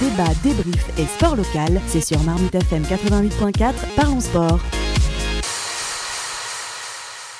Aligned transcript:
débat, 0.00 0.28
débrief 0.42 0.98
et 0.98 1.06
sport 1.06 1.36
local, 1.36 1.80
c'est 1.86 2.02
sur 2.02 2.22
Marmite 2.22 2.54
FM 2.54 2.82
88.4, 2.82 3.72
parlons 3.96 4.20
sport. 4.20 4.60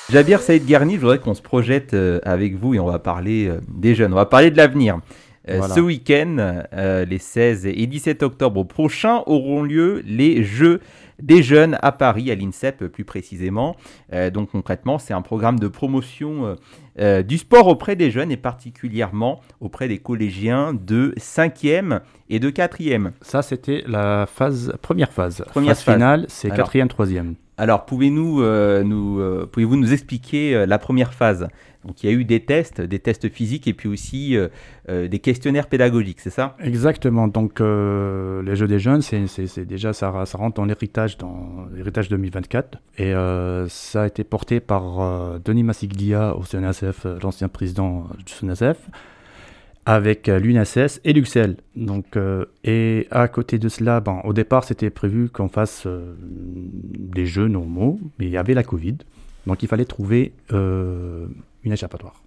Jabir 0.09 0.41
Saïd 0.41 0.65
Garni, 0.65 0.95
je 0.95 1.01
voudrais 1.01 1.19
qu'on 1.19 1.35
se 1.35 1.41
projette 1.41 1.93
euh, 1.93 2.19
avec 2.23 2.55
vous 2.55 2.73
et 2.73 2.79
on 2.79 2.87
va 2.87 2.97
parler 2.97 3.47
euh, 3.47 3.59
des 3.67 3.93
jeunes, 3.93 4.13
on 4.13 4.15
va 4.15 4.25
parler 4.25 4.49
de 4.49 4.57
l'avenir. 4.57 4.99
Euh, 5.49 5.57
Voilà. 5.59 5.75
Ce 5.75 5.79
week-end, 5.79 6.63
les 7.07 7.17
16 7.19 7.67
et 7.67 7.85
17 7.85 8.23
octobre 8.23 8.63
prochains, 8.63 9.21
auront 9.27 9.61
lieu 9.63 10.01
les 10.05 10.43
Jeux 10.43 10.81
des 11.21 11.41
jeunes 11.43 11.77
à 11.81 11.91
Paris, 11.91 12.31
à 12.31 12.35
l'INSEP 12.35 12.87
plus 12.87 13.03
précisément. 13.03 13.75
Donc 14.33 14.51
concrètement, 14.51 14.99
c'est 14.99 15.13
un 15.13 15.23
programme 15.23 15.57
de 15.57 15.67
promotion 15.67 16.55
euh, 16.99 17.23
du 17.23 17.37
sport 17.37 17.67
auprès 17.67 17.95
des 17.95 18.11
jeunes 18.11 18.31
et 18.31 18.37
particulièrement 18.37 19.41
auprès 19.59 19.87
des 19.87 19.97
collégiens 19.99 20.73
de 20.73 21.13
5e 21.17 22.01
et 22.29 22.39
de 22.39 22.49
4e. 22.49 23.11
Ça, 23.21 23.41
c'était 23.41 23.83
la 23.87 24.25
phase, 24.25 24.73
première 24.81 25.11
phase. 25.11 25.43
Première 25.47 25.75
phase 25.75 25.83
phase. 25.83 25.95
finale, 25.95 26.25
c'est 26.27 26.47
Alors. 26.47 26.65
quatrième, 26.65 26.87
troisième. 26.87 27.35
Alors, 27.59 27.87
euh, 27.91 28.83
euh, 28.85 29.45
pouvez-vous 29.47 29.77
nous 29.77 29.91
expliquer 29.91 30.53
euh, 30.53 30.65
la 30.67 30.77
première 30.77 31.15
phase? 31.15 31.47
Donc, 31.85 32.03
il 32.03 32.09
y 32.09 32.13
a 32.13 32.15
eu 32.15 32.23
des 32.23 32.41
tests, 32.41 32.81
des 32.81 32.99
tests 32.99 33.29
physiques 33.29 33.67
et 33.67 33.73
puis 33.73 33.87
aussi 33.87 34.35
des 34.89 35.19
questionnaires 35.19 35.67
pédagogiques, 35.67 36.19
c'est 36.19 36.31
ça? 36.31 36.57
Exactement. 36.59 37.29
Donc, 37.29 37.61
les 37.61 38.55
Jeux 38.55 38.67
des 38.67 38.79
jeunes, 38.79 39.01
c'est 39.01 39.65
déjà 39.65 39.93
ça, 39.93 40.09
rentre 40.09 40.55
dans 40.55 40.65
l'héritage, 40.65 41.17
dans 41.17 41.65
l'héritage 41.73 42.09
2024. 42.09 42.79
Et 42.97 43.13
ça 43.69 44.01
a 44.01 44.07
été 44.07 44.25
porté 44.25 44.59
par 44.59 45.39
Denis 45.39 45.63
Massiglia 45.63 46.35
au 46.35 46.43
CNSF, 46.43 47.05
l'ancien 47.23 47.47
président 47.47 48.07
du 48.17 48.33
CNSF, 48.33 48.89
avec 49.89 50.27
euh, 50.27 50.37
l'UNSS 50.37 50.99
et 51.05 51.13
l'UXEL. 51.13 51.55
Donc, 51.77 52.17
euh, 52.17 52.43
et 52.65 53.07
à 53.09 53.29
côté 53.29 53.57
de 53.57 53.69
cela, 53.69 54.01
bon, 54.01 54.19
au 54.25 54.33
départ, 54.33 54.65
c'était 54.65 54.89
prévu 54.89 55.29
qu'on 55.29 55.47
fasse 55.47 55.83
euh, 55.87 56.13
des 56.21 57.25
jeux 57.25 57.47
normaux, 57.47 57.97
mais 58.19 58.25
il 58.25 58.31
y 58.31 58.37
avait 58.37 58.53
la 58.53 58.63
Covid. 58.63 58.97
Donc, 59.47 59.63
il 59.63 59.69
fallait 59.69 59.85
trouver 59.85 60.33
euh, 60.51 61.25
une 61.63 61.71
échappatoire. 61.71 62.21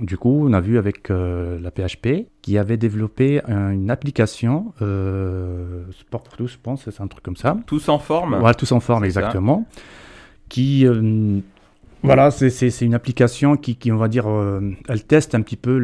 Du 0.00 0.16
coup, 0.16 0.46
on 0.48 0.52
a 0.54 0.60
vu 0.60 0.76
avec 0.78 1.08
la 1.08 1.70
PHP 1.70 2.26
qui 2.42 2.58
avait 2.58 2.76
développé 2.76 3.40
un- 3.46 3.70
une 3.70 3.90
application, 3.90 4.72
Sport 4.78 6.22
pour 6.22 6.36
tous, 6.36 6.46
je 6.48 6.58
pense, 6.62 6.88
c'est 6.90 7.00
un 7.02 7.06
truc 7.06 7.22
comme 7.24 7.36
ça. 7.36 7.56
Tous 7.66 7.88
en 7.88 7.98
forme 7.98 8.36
Voilà, 8.38 8.54
tous 8.54 8.70
en 8.72 8.80
forme, 8.80 9.00
ça. 9.02 9.06
exactement. 9.06 9.66
Qui, 10.50 10.86
voilà, 12.02 12.30
c'est- 12.30 12.80
une 12.80 12.94
application 12.94 13.56
qui, 13.56 13.76
qui, 13.76 13.90
on 13.92 13.96
va 13.96 14.08
dire, 14.08 14.28
euh, 14.28 14.60
elle 14.88 15.04
teste 15.04 15.34
un 15.34 15.42
petit 15.42 15.56
peu 15.56 15.76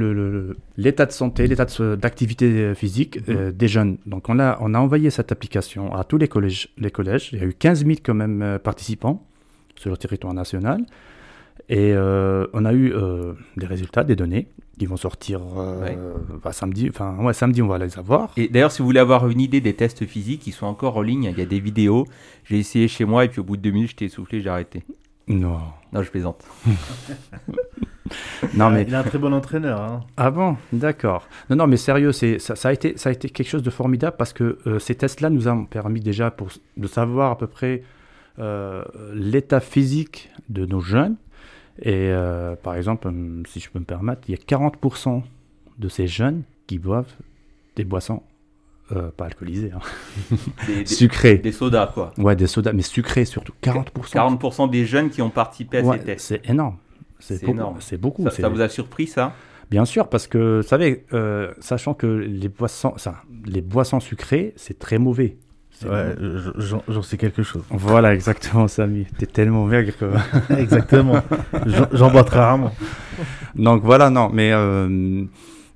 l'état 0.77 1.07
de 1.07 1.13
santé, 1.13 1.47
l'état 1.47 1.67
d'activité 1.97 2.47
euh, 2.47 2.75
physique 2.75 3.19
euh, 3.29 3.51
des 3.53 3.69
jeunes. 3.69 3.99
Donc, 4.07 4.29
on 4.29 4.39
a, 4.39 4.57
on 4.61 4.75
a 4.75 4.79
envoyé 4.79 5.11
cette 5.11 5.33
application 5.33 5.95
à 5.95 6.05
tous 6.05 6.19
les 6.19 6.29
collèges. 6.29 6.69
Les 6.79 6.91
collèges. 6.91 7.31
Il 7.33 7.39
y 7.41 7.43
a 7.43 7.47
eu 7.47 7.55
15 7.55 7.85
000 7.85 7.99
quand 8.03 8.15
même 8.15 8.43
euh, 8.43 8.59
participants 8.59 9.27
sur 9.77 9.91
le 9.91 9.97
territoire 9.97 10.35
national. 10.35 10.85
Et 11.69 11.95
on 11.97 12.65
a 12.67 12.75
eu 12.75 12.93
des 13.57 13.65
résultats, 13.67 14.05
des 14.05 14.17
données 14.17 14.49
qui 14.79 14.85
vont 14.87 14.97
sortir 14.99 15.41
Ouais. 15.81 15.97
bah, 16.43 16.53
samedi. 16.53 16.89
Enfin, 16.91 17.17
ouais, 17.23 17.33
samedi, 17.33 17.63
on 17.63 17.69
va 17.69 17.79
les 17.79 17.97
avoir. 17.99 18.33
Et 18.37 18.49
d'ailleurs, 18.49 18.71
si 18.73 18.83
vous 18.83 18.87
voulez 18.87 19.01
avoir 19.01 19.27
une 19.31 19.41
idée 19.41 19.63
des 19.63 19.73
tests 19.73 20.05
physiques, 20.05 20.47
ils 20.47 20.53
sont 20.53 20.67
encore 20.67 20.99
en 20.99 21.03
ligne. 21.03 21.25
Il 21.33 21.39
y 21.39 21.43
a 21.43 21.47
des 21.47 21.61
vidéos. 21.61 22.07
J'ai 22.45 22.59
essayé 22.59 22.87
chez 22.87 23.05
moi 23.07 23.25
et 23.25 23.29
puis 23.29 23.41
au 23.41 23.45
bout 23.45 23.57
de 23.57 23.63
deux 23.63 23.71
minutes, 23.71 23.91
j'étais 23.91 24.05
essoufflé, 24.07 24.43
j'ai 24.43 24.51
arrêté. 24.51 24.83
Non. 25.29 25.61
Non, 25.93 26.03
je 26.03 26.11
plaisante. 26.11 26.45
Non, 28.55 28.71
mais 28.71 28.85
Il 28.87 28.95
a 28.95 29.01
un 29.01 29.03
très 29.03 29.19
bon 29.19 29.33
entraîneur. 29.33 29.81
Hein. 29.81 30.01
Ah 30.17 30.31
bon, 30.31 30.57
d'accord. 30.73 31.27
Non, 31.49 31.57
non, 31.57 31.67
mais 31.67 31.77
sérieux, 31.77 32.13
c'est 32.13 32.39
ça, 32.39 32.55
ça 32.55 32.69
a 32.69 32.73
été 32.73 32.97
ça 32.97 33.09
a 33.09 33.13
été 33.13 33.31
quelque 33.31 33.49
chose 33.49 33.63
de 33.63 33.71
formidable 33.71 34.17
parce 34.19 34.33
que 34.33 34.59
euh, 34.67 34.79
ces 34.79 34.95
tests-là 34.95 35.31
nous 35.31 35.49
ont 35.49 35.65
permis 35.65 36.01
déjà 36.01 36.31
pour 36.31 36.49
de 36.77 36.87
savoir 36.87 37.31
à 37.31 37.39
peu 37.39 37.47
près 37.47 37.83
euh, 38.39 38.85
l'état 39.15 39.61
physique 39.61 40.31
de 40.49 40.67
nos 40.67 40.81
jeunes. 40.81 41.17
Et 41.81 42.11
euh, 42.11 42.55
par 42.57 42.77
exemple, 42.77 43.09
hum, 43.09 43.43
si 43.49 43.59
je 43.61 43.71
peux 43.71 43.79
me 43.79 43.85
permettre, 43.85 44.23
il 44.29 44.33
y 44.33 44.35
a 44.35 44.59
40% 44.59 45.23
de 45.79 45.89
ces 45.89 46.07
jeunes 46.07 46.43
qui 46.67 46.79
boivent 46.79 47.13
des 47.77 47.85
boissons 47.85 48.23
euh, 48.93 49.11
pas 49.17 49.27
alcoolisées, 49.27 49.73
hein, 49.75 49.81
Des, 50.67 50.85
des- 51.39 51.53
sodas, 51.53 51.87
quoi. 51.89 52.13
Ouais, 52.19 52.37
des 52.37 52.47
sodas, 52.47 52.73
mais 52.73 52.83
sucrées 52.83 53.25
surtout. 53.25 53.53
40%. 53.63 54.13
40% 54.13 54.71
des 54.71 54.85
jeunes 54.87 55.11
qui 55.11 55.23
ont 55.23 55.31
participé 55.31 55.79
à 55.79 55.83
Ouais, 55.83 55.99
ces 55.99 56.05
tests. 56.05 56.27
c'est 56.27 56.49
énorme. 56.51 56.77
C'est 57.21 57.41
beaucoup, 57.41 57.51
énorme. 57.53 57.77
C'est 57.81 57.97
beaucoup. 57.99 58.29
Ça, 58.31 58.49
vous 58.49 58.61
a 58.61 58.69
surpris, 58.69 59.07
ça? 59.07 59.33
Bien 59.71 59.87
sûr, 59.87 60.09
parce 60.09 60.27
que, 60.27 60.59
vous 60.63 60.69
savez, 60.69 61.07
euh, 61.15 61.53
sachant 61.59 61.95
que 61.95 62.07
les 62.07 62.49
boissons, 62.51 62.93
ça, 62.99 63.17
les 63.47 63.63
boissons 63.63 64.01
sucrées, 64.01 64.53
c'est 64.57 64.79
très 64.79 64.99
mauvais. 64.99 65.39
Ouais, 65.85 66.15
je- 66.21 66.77
j'en 66.87 67.03
sais 67.03 67.17
quelque 67.17 67.43
chose. 67.43 67.63
Voilà, 67.71 68.15
exactement, 68.15 68.69
Samy. 68.69 69.07
T'es 69.19 69.27
tellement 69.27 69.65
maigre 69.65 69.93
que... 69.99 70.05
Exactement. 70.57 71.21
J'en- 71.67 71.89
J'en 71.93 72.11
bois 72.13 72.23
très 72.25 72.39
rarement. 72.39 72.73
Donc 73.57 73.83
voilà, 73.83 74.11
non, 74.11 74.29
mais 74.33 74.53
euh, 74.53 75.25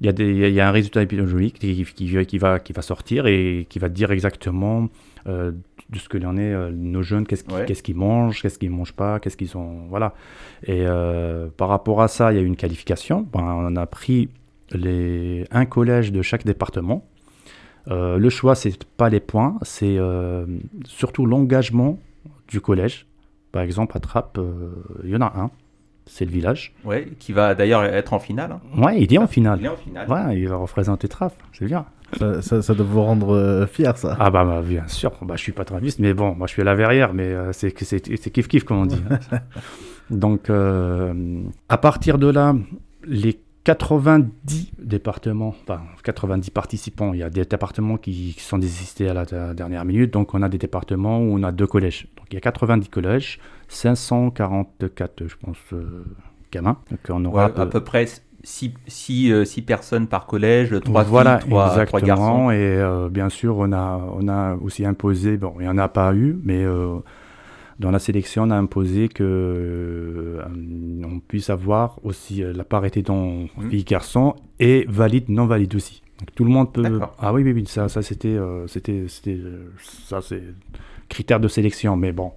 il 0.01 0.07
y, 0.07 0.09
a 0.09 0.13
des- 0.13 0.29
il 0.31 0.37
y 0.39 0.45
a- 0.45 0.49
il 0.49 0.55
y 0.55 0.61
a 0.61 0.69
un 0.69 0.73
résultat 0.73 1.03
épidémiologique 1.03 1.59
qui, 1.59 1.85
qui- 1.85 2.27
qui 2.27 2.39
va, 2.39 2.59
qui 2.61 2.73
va 2.73 2.83
sortir 2.83 3.27
et 3.27 3.67
qui 3.69 3.79
va 3.79 3.89
dire 3.89 4.11
exactement 4.13 4.89
euh, 5.27 5.53
de 5.91 5.99
ce 5.99 6.09
que 6.09 6.17
l'on 6.17 6.37
est, 6.37 6.53
euh, 6.55 6.71
nos 6.73 7.03
jeunes, 7.03 7.27
qu'est-ce 7.27 7.45
qu'ils 7.45 7.55
Ouais. 7.55 7.65
qu'est-ce 7.67 7.83
qu'ils 7.83 7.97
mangent, 7.97 8.41
qu'est-ce 8.41 8.59
qu'ils 8.59 8.71
mangent 8.71 8.93
pas, 8.95 9.19
qu'est-ce 9.21 9.37
qu'ils 9.37 9.57
ont... 9.57 9.87
Voilà. 9.89 10.15
Et 10.65 10.83
euh, 10.87 11.49
par 11.57 11.69
rapport 11.69 12.01
à 12.01 12.09
ça, 12.09 12.33
il 12.33 12.37
y 12.37 12.39
a 12.39 12.43
eu 12.43 12.47
une 12.47 12.57
qualification. 12.57 13.27
Ben, 13.33 13.41
on 13.43 13.77
a 13.77 13.87
pris 13.87 14.29
les, 14.73 15.45
un 15.51 15.67
collège 15.67 16.13
de 16.13 16.23
chaque 16.23 16.45
département. 16.47 17.05
Le 17.91 18.29
choix, 18.29 18.55
c'est 18.55 18.85
pas 18.85 19.09
les 19.09 19.21
points, 19.21 19.59
c'est 19.63 19.99
surtout 20.85 21.25
l'engagement 21.25 21.99
du 22.49 22.61
collège. 22.61 23.07
Par 23.51 23.63
exemple, 23.63 23.97
à 23.97 24.01
Trappes, 24.01 24.39
il 25.05 25.11
y 25.11 25.17
en 25.17 25.23
a 25.23 25.33
un, 25.37 25.51
c'est 26.09 26.25
le 26.25 26.31
village. 26.31 26.73
Ouais, 26.85 27.09
qui 27.19 27.33
va 27.33 27.55
d'ailleurs 27.55 27.85
être 27.85 28.13
en 28.13 28.19
finale. 28.19 28.53
hein. 28.53 28.61
Ouais, 28.83 29.01
il 29.01 29.13
est 29.15 29.19
en 29.19 29.27
finale. 29.29 29.59
Il 29.61 29.67
est 29.67 29.69
en 29.69 29.77
finale. 29.77 30.09
Ouais, 30.11 30.41
il 30.41 30.49
va 30.49 30.57
représenter 30.57 31.07
Trappes, 31.09 31.37
c'est 31.53 31.67
bien. 31.67 31.85
Ça, 32.19 32.41
ça, 32.41 32.63
ça 32.63 32.75
doit 32.75 32.87
vous 32.87 33.03
rendre 33.03 33.35
euh, 33.37 33.67
fier, 33.67 33.97
ça. 33.99 34.17
Ah 34.19 34.31
bah, 34.31 34.43
bah, 34.45 34.63
bien 34.67 34.89
sûr, 34.89 35.13
bah, 35.23 35.35
je 35.37 35.43
suis 35.43 35.53
pas 35.53 35.65
trappiste, 35.67 35.99
mais 35.99 36.15
bon, 36.15 36.35
moi 36.35 36.47
je 36.47 36.53
suis 36.55 36.63
à 36.63 36.65
la 36.65 36.75
verrière, 36.75 37.13
mais 37.13 37.25
euh, 37.25 37.53
c'est 37.53 37.73
c'est 37.85 38.03
c'est 38.17 38.31
kiff 38.31 38.49
kiff 38.49 38.65
comme 38.65 38.79
on 38.79 38.87
dit. 38.87 39.03
hein. 39.11 39.39
Donc 40.11 40.49
euh, 40.49 41.43
à 41.69 41.77
partir 41.77 42.17
de 42.19 42.29
là, 42.29 42.55
les 43.05 43.39
90 43.65 44.73
départements, 44.79 45.49
enfin 45.49 45.83
90 46.03 46.51
participants, 46.51 47.13
il 47.13 47.21
y 47.21 47.23
a 47.23 47.29
des 47.29 47.45
départements 47.45 47.99
qui, 47.99 48.33
qui 48.35 48.43
sont 48.43 48.57
désistés 48.59 49.09
à 49.09 49.15
la 49.15 49.25
der- 49.27 49.55
dernière 49.55 49.85
minute, 49.85 50.11
donc 50.13 50.33
on 50.35 50.43
a 50.43 50.49
des 50.49 50.57
départements 50.59 51.19
où 51.21 51.35
on 51.39 51.43
a 51.43 51.53
deux 51.53 51.67
collèges. 51.67 52.07
Donc 52.17 52.27
il 52.31 52.35
y 52.35 52.39
a 52.39 52.41
90 52.41 52.89
collèges, 52.89 53.39
544 53.69 55.27
je 55.29 55.37
pense 55.37 55.59
euh, 55.73 56.05
gamins. 56.53 56.79
Donc 56.91 57.01
on 57.11 57.25
aura 57.25 57.37
Ouais, 57.45 57.45
à 57.45 57.49
peu- 57.51 57.63
à 57.63 57.67
peu 57.67 57.81
près 57.85 58.07
6 58.43 59.63
personnes 59.67 60.07
par 60.07 60.27
collège, 60.27 60.75
3 60.85 61.03
voilà, 61.05 61.39
filles, 61.41 61.51
3, 61.51 61.69
exactement. 61.71 62.07
garçons. 62.07 62.51
Et 62.51 62.57
euh, 62.57 63.09
bien 63.09 63.29
sûr, 63.29 63.57
on 63.59 63.73
a, 63.73 64.01
on 64.15 64.29
a 64.29 64.55
aussi 64.57 64.85
imposé, 64.87 65.37
bon, 65.37 65.55
il 65.59 65.63
n'y 65.63 65.69
en 65.69 65.79
a 65.79 65.89
pas 65.89 66.15
eu, 66.15 66.39
mais 66.43 66.65
euh, 66.65 66.97
dans 67.79 67.91
la 67.91 67.99
sélection, 67.99 68.45
on 68.45 68.51
a 68.51 68.57
imposé 68.57 69.09
que 69.09 69.23
euh, 69.25 70.43
on 71.05 71.21
puisse 71.21 71.51
avoir 71.51 71.99
aussi 72.05 72.43
la 72.43 72.65
parité 72.65 73.03
dans 73.03 73.47
Mhm. 73.57 73.71
filles-garçons 73.71 74.35
et 74.61 74.87
valide, 74.89 75.29
non-valide 75.29 75.75
aussi. 75.75 76.03
Donc, 76.19 76.35
tout 76.35 76.45
le 76.45 76.51
monde 76.51 76.73
peut. 76.73 77.01
Ah 77.21 77.33
oui, 77.33 77.43
oui, 77.45 77.53
oui, 77.53 77.67
ça, 77.67 77.89
ça 77.89 78.03
c'était, 78.03 78.37
c'était, 78.67 79.05
ça 79.79 80.21
c'est 80.21 80.43
critère 81.09 81.39
de 81.41 81.49
sélection, 81.49 81.97
mais 81.97 82.13
bon. 82.13 82.33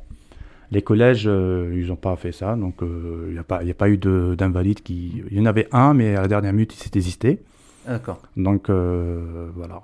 Les 0.71 0.81
collèges, 0.81 1.25
euh, 1.27 1.73
ils 1.75 1.87
n'ont 1.87 1.95
pas 1.97 2.15
fait 2.15 2.31
ça, 2.31 2.55
donc 2.55 2.81
euh, 2.81 3.25
il 3.27 3.33
n'y 3.33 3.39
a, 3.39 3.71
a 3.71 3.73
pas 3.73 3.89
eu 3.89 3.97
de- 3.97 4.35
d'invalide 4.37 4.81
qui. 4.81 5.21
Il 5.29 5.37
y 5.37 5.41
en 5.41 5.45
avait 5.45 5.67
un, 5.73 5.93
mais 5.93 6.15
à 6.15 6.21
la 6.21 6.27
dernière 6.29 6.53
minute, 6.53 6.73
il 6.73 6.77
s'est 6.77 6.89
désisté. 6.89 7.39
D'accord. 7.87 8.21
Donc 8.37 8.69
euh, 8.69 9.49
voilà. 9.55 9.81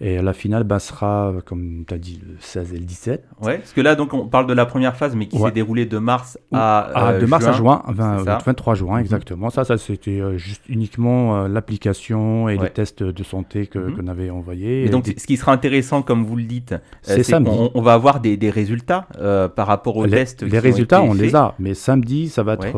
Et 0.00 0.20
la 0.20 0.32
finale 0.32 0.64
bah, 0.64 0.78
sera, 0.78 1.32
comme 1.46 1.84
tu 1.88 1.94
as 1.94 1.98
dit, 1.98 2.20
le 2.26 2.34
16 2.40 2.74
et 2.74 2.78
le 2.78 2.84
17. 2.84 3.24
Ouais, 3.42 3.58
parce 3.58 3.72
que 3.72 3.80
là, 3.80 3.94
donc, 3.94 4.12
on 4.14 4.26
parle 4.26 4.46
de 4.46 4.52
la 4.52 4.66
première 4.66 4.96
phase, 4.96 5.16
mais 5.16 5.26
qui 5.26 5.36
Ouais. 5.38 5.48
s'est 5.48 5.54
déroulée 5.54 5.86
de 5.86 5.98
mars 5.98 6.38
à, 6.52 6.90
Ah, 6.94 7.10
euh, 7.12 7.20
de 7.20 7.26
mars 7.26 7.46
à 7.46 7.52
juin, 7.52 7.82
20 7.88 8.18
c'est 8.18 8.24
ça. 8.24 8.38
23 8.44 8.74
juin, 8.74 8.94
Mhm. 8.96 9.00
exactement. 9.00 9.50
Ça, 9.50 9.64
ça 9.64 9.78
c'était 9.78 10.20
euh, 10.20 10.36
juste 10.36 10.62
uniquement 10.68 11.36
euh, 11.44 11.48
l'application 11.48 12.48
et 12.48 12.56
Ouais. 12.56 12.64
les 12.64 12.70
tests 12.70 13.02
de 13.02 13.22
santé 13.22 13.66
que- 13.66 13.78
Mhm. 13.78 13.96
qu'on 13.96 14.06
avait 14.08 14.30
envoyés. 14.30 14.84
Et 14.84 14.88
donc, 14.88 15.04
des- 15.04 15.18
ce 15.18 15.26
qui 15.26 15.36
sera 15.36 15.52
intéressant, 15.52 16.02
comme 16.02 16.24
vous 16.24 16.36
le 16.36 16.42
dites, 16.44 16.74
C'est 17.02 17.22
samedi. 17.22 17.50
qu'on 17.50 17.70
on 17.74 17.82
va 17.82 17.94
avoir 17.94 18.20
des, 18.20 18.36
des 18.36 18.50
résultats 18.50 19.06
euh, 19.20 19.48
par 19.48 19.66
rapport 19.66 19.96
aux 19.96 20.04
les, 20.04 20.10
tests. 20.10 20.42
les 20.42 20.50
qui 20.50 20.56
ont 20.56 20.60
résultats, 20.60 20.98
été 21.00 21.08
on 21.08 21.14
les 21.14 21.34
a. 21.34 21.54
Mais 21.58 21.74
samedi, 21.74 22.28
ça 22.28 22.42
va 22.42 22.54
être 22.54 22.66
Ouais. 22.66 22.72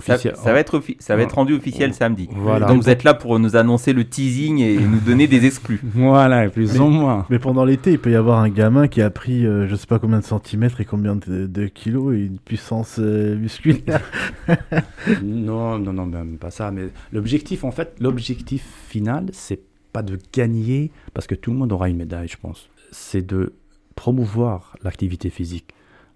Ça, 0.00 0.14
officiel. 0.14 0.34
ça 0.36 0.52
va 0.52 0.60
être, 0.60 0.78
offi- 0.78 0.96
ça 0.98 1.16
va 1.16 1.22
être 1.22 1.34
rendu 1.34 1.54
officiel 1.54 1.92
samedi. 1.94 2.28
Voilà. 2.34 2.66
Donc, 2.66 2.82
vous 2.82 2.88
êtes 2.88 3.04
là 3.04 3.14
pour 3.14 3.38
nous 3.38 3.56
annoncer 3.56 3.92
le 3.92 4.04
teasing 4.04 4.60
et 4.60 4.76
nous 4.78 5.00
donner 5.00 5.26
des 5.26 5.44
exclus. 5.46 5.80
Voilà, 5.94 6.44
plus 6.54 6.72
Mais- 6.72 6.78
ou 6.80 6.88
moins. 6.88 7.26
Mais 7.30 7.38
pendant 7.38 7.64
l'été, 7.64 7.92
il 7.92 7.98
peut 7.98 8.12
y 8.12 8.14
avoir 8.14 8.38
un 8.38 8.48
gamin 8.48 8.88
qui 8.88 9.02
a 9.02 9.10
pris 9.10 9.44
euh, 9.44 9.66
je 9.68 9.74
sais 9.74 9.86
pas 9.86 9.98
combien 9.98 10.20
de 10.20 10.24
centimètres 10.24 10.80
et 10.80 10.84
combien 10.84 11.16
de, 11.16 11.46
de 11.46 11.66
kilos 11.66 12.14
et 12.14 12.20
une 12.20 12.38
puissance 12.38 12.96
euh, 12.98 13.36
musculaire. 13.36 14.00
non, 15.22 15.78
non, 15.78 15.92
non, 15.92 16.06
même 16.06 16.38
pas 16.38 16.50
ça. 16.50 16.70
Mais 16.70 16.88
l'objectif, 17.12 17.64
en 17.64 17.70
fait, 17.72 17.96
l'objectif 18.00 18.64
final, 18.88 19.26
c'est 19.32 19.60
pas 19.92 20.02
de 20.02 20.18
gagner, 20.32 20.90
parce 21.12 21.26
que 21.26 21.34
tout 21.34 21.50
le 21.52 21.58
monde 21.58 21.72
aura 21.72 21.88
une 21.88 21.96
médaille, 21.96 22.28
je 22.28 22.36
pense. 22.36 22.68
C'est 22.90 23.26
de 23.26 23.52
promouvoir 23.94 24.76
l'activité 24.82 25.30
physique. 25.30 25.66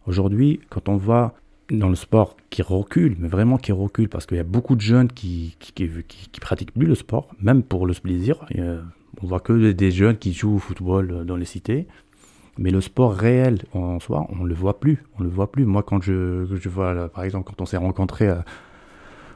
Aujourd'hui, 0.06 0.60
quand 0.70 0.88
on 0.88 0.96
voit 0.96 1.34
dans 1.70 1.88
le 1.88 1.94
sport 1.94 2.36
qui 2.50 2.62
recule, 2.62 3.16
mais 3.18 3.28
vraiment 3.28 3.58
qui 3.58 3.72
recule, 3.72 4.08
parce 4.08 4.26
qu'il 4.26 4.36
y 4.36 4.40
a 4.40 4.44
beaucoup 4.44 4.74
de 4.74 4.80
jeunes 4.80 5.08
qui, 5.08 5.56
qui, 5.58 5.72
qui, 5.72 6.40
pratiquent 6.40 6.72
plus 6.72 6.86
le 6.86 6.94
sport, 6.94 7.28
même 7.42 7.62
pour 7.62 7.86
le 7.86 7.92
plaisir. 7.94 8.46
On 9.22 9.26
voit 9.26 9.40
que 9.40 9.72
des 9.72 9.90
jeunes 9.90 10.16
qui 10.16 10.32
jouent 10.32 10.56
au 10.56 10.58
football 10.58 11.24
dans 11.24 11.36
les 11.36 11.44
cités. 11.44 11.86
Mais 12.58 12.70
le 12.70 12.80
sport 12.80 13.14
réel 13.14 13.62
en 13.72 14.00
soi, 14.00 14.26
on 14.30 14.44
le 14.44 14.54
voit 14.54 14.80
plus. 14.80 15.04
On 15.18 15.22
le 15.22 15.28
voit 15.28 15.50
plus. 15.52 15.64
Moi, 15.64 15.84
quand 15.84 16.02
je, 16.02 16.44
je 16.52 16.68
vois, 16.68 17.08
par 17.08 17.22
exemple, 17.22 17.48
quand 17.48 17.62
on 17.62 17.66
s'est 17.66 17.76
rencontrés 17.76 18.28
euh, 18.28 18.40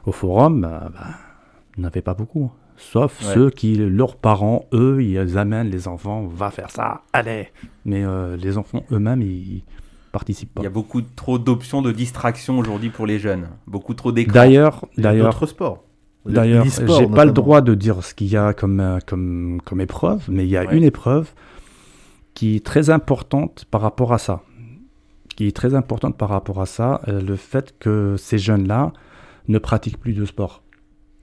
au 0.05 0.11
forum, 0.11 0.61
bah, 0.61 0.89
bah, 0.93 1.05
on 1.77 1.81
n'avait 1.81 2.01
pas 2.01 2.13
beaucoup. 2.13 2.51
Sauf 2.75 3.21
ceux 3.21 3.49
qui, 3.49 3.75
leurs 3.75 4.17
parents, 4.17 4.65
eux, 4.73 5.01
ils 5.01 5.37
amènent 5.37 5.69
les 5.69 5.87
enfants, 5.87 6.25
va 6.25 6.49
faire 6.49 6.69
ça, 6.69 7.03
allez. 7.13 7.49
Mais 7.85 8.03
euh, 8.03 8.35
les 8.35 8.57
enfants 8.57 8.83
eux-mêmes, 8.91 9.21
ils, 9.21 9.63
participent 10.11 10.53
pas. 10.53 10.61
Il 10.61 10.65
y 10.65 10.67
a 10.67 10.71
beaucoup 10.71 11.01
trop 11.01 11.39
d'options 11.39 11.81
de 11.81 11.91
distraction 11.91 12.57
aujourd'hui 12.57 12.89
pour 12.89 13.05
les 13.05 13.19
jeunes. 13.19 13.47
Beaucoup 13.67 13.93
trop 13.93 14.11
d'écrans. 14.11 14.33
D'ailleurs, 14.33 14.85
d'ailleurs. 14.97 15.33
D'autres 15.33 15.45
sports. 15.47 15.82
D'ailleurs, 16.25 16.65
j'ai 16.65 17.07
pas 17.07 17.25
le 17.25 17.31
droit 17.31 17.61
de 17.61 17.75
dire 17.75 18.03
ce 18.03 18.13
qu'il 18.13 18.27
y 18.27 18.37
a 18.37 18.53
comme, 18.53 18.79
euh, 18.79 18.99
comme, 19.05 19.59
comme 19.65 19.81
épreuve, 19.81 20.23
mais 20.29 20.45
il 20.45 20.49
y 20.49 20.57
a 20.57 20.71
une 20.73 20.83
épreuve 20.83 21.29
qui 22.33 22.55
est 22.55 22.65
très 22.65 22.89
importante 22.89 23.65
par 23.69 23.81
rapport 23.81 24.13
à 24.13 24.17
ça. 24.17 24.41
Qui 25.35 25.47
est 25.47 25.55
très 25.55 25.75
importante 25.75 26.17
par 26.17 26.29
rapport 26.29 26.61
à 26.61 26.65
ça, 26.65 27.01
euh, 27.07 27.21
le 27.21 27.35
fait 27.35 27.75
que 27.79 28.15
ces 28.17 28.37
jeunes-là 28.37 28.93
ne 29.47 29.57
pratiquent 29.57 29.99
plus 29.99 30.13
de 30.13 30.25
sport. 30.25 30.63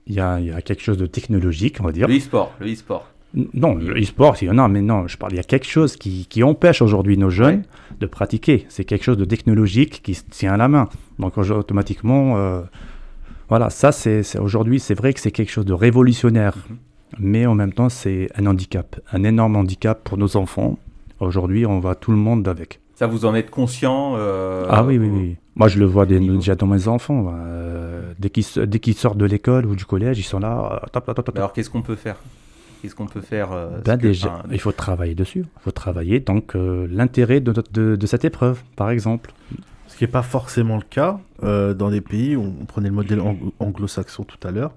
Il 0.05 0.15
y, 0.15 0.19
a, 0.19 0.39
il 0.39 0.47
y 0.47 0.51
a 0.51 0.61
quelque 0.61 0.81
chose 0.81 0.97
de 0.97 1.05
technologique, 1.05 1.77
on 1.79 1.83
va 1.83 1.91
dire. 1.91 2.07
Le 2.07 2.17
e-sport, 2.17 2.53
le 2.59 2.71
e-sport. 2.71 3.07
Non, 3.33 3.75
le 3.75 3.97
e-sport, 3.99 4.35
il 4.41 4.49
y 4.49 4.51
en 4.51 4.57
a, 4.57 4.67
mais 4.67 4.81
non, 4.81 5.07
je 5.07 5.17
parle, 5.17 5.31
il 5.33 5.37
y 5.37 5.39
a 5.39 5.43
quelque 5.43 5.67
chose 5.67 5.95
qui, 5.95 6.25
qui 6.25 6.43
empêche 6.43 6.81
aujourd'hui 6.81 7.17
nos 7.17 7.29
jeunes 7.29 7.63
de 7.99 8.05
pratiquer. 8.05 8.65
C'est 8.67 8.83
quelque 8.83 9.03
chose 9.03 9.17
de 9.17 9.23
technologique 9.23 10.01
qui 10.03 10.15
se 10.15 10.23
tient 10.29 10.53
à 10.53 10.57
la 10.57 10.67
main. 10.67 10.89
Donc 11.17 11.37
automatiquement, 11.37 12.37
euh, 12.37 12.61
voilà, 13.51 13.69
ça 13.69 13.91
c'est 13.91 14.39
aujourd'hui, 14.39 14.79
c'est 14.79 14.95
vrai 14.95 15.13
que 15.13 15.19
c'est 15.19 15.29
quelque 15.29 15.51
chose 15.51 15.65
de 15.65 15.73
révolutionnaire, 15.73 16.57
mhm. 16.57 16.77
mais 17.19 17.45
en 17.45 17.53
même 17.53 17.73
temps 17.73 17.89
c'est 17.89 18.29
un 18.35 18.47
handicap, 18.47 18.99
un 19.11 19.23
énorme 19.23 19.55
handicap 19.55 20.03
pour 20.03 20.17
nos 20.17 20.35
enfants, 20.35 20.79
Aujourd'hui, 21.21 21.67
on 21.67 21.79
va 21.79 21.93
tout 21.93 22.09
le 22.09 22.17
monde 22.17 22.47
avec. 22.47 22.79
Ça, 22.95 23.05
vous 23.05 23.25
en 23.25 23.35
êtes 23.35 23.51
conscient 23.51 24.15
euh, 24.17 24.65
Ah 24.69 24.83
oui, 24.83 24.97
oui, 24.97 25.07
oui. 25.07 25.35
Moi, 25.55 25.67
je 25.67 25.77
le 25.77 25.85
vois 25.85 26.07
déjà 26.07 26.55
dans 26.55 26.65
mes 26.65 26.87
enfants. 26.87 27.31
Euh, 27.31 28.13
dès 28.17 28.29
qu'ils 28.29 28.95
sortent 28.95 29.17
de 29.17 29.25
l'école 29.25 29.67
ou 29.67 29.75
du 29.75 29.85
collège, 29.85 30.17
ils 30.17 30.23
sont 30.23 30.39
là. 30.39 30.81
Euh, 30.95 30.99
alors, 31.35 31.53
qu'est-ce 31.53 31.69
qu'on 31.69 31.83
peut 31.83 31.95
faire? 31.95 32.17
Qu'est-ce 32.81 32.95
qu'on 32.95 33.05
peut 33.05 33.21
faire 33.21 33.49
ben, 33.85 33.97
déjà, 33.97 34.41
Il 34.51 34.59
faut 34.59 34.71
travailler 34.71 35.13
dessus. 35.13 35.45
Il 35.59 35.61
faut 35.61 35.71
travailler 35.71 36.19
donc 36.19 36.55
l'intérêt 36.55 37.39
de, 37.39 37.53
de, 37.95 38.05
cette 38.07 38.25
épreuve, 38.25 38.61
par 38.75 38.89
exemple. 38.89 39.31
Qui 40.01 40.05
n'est 40.05 40.11
pas 40.11 40.23
forcément 40.23 40.77
le 40.77 40.81
cas 40.81 41.19
dans 41.43 41.91
des 41.91 42.01
pays, 42.01 42.35
où 42.35 42.41
on 42.59 42.65
prenait 42.65 42.89
le 42.89 42.95
modèle 42.95 43.21
anglo-saxon 43.59 44.23
tout 44.23 44.47
à 44.47 44.49
l'heure, 44.49 44.71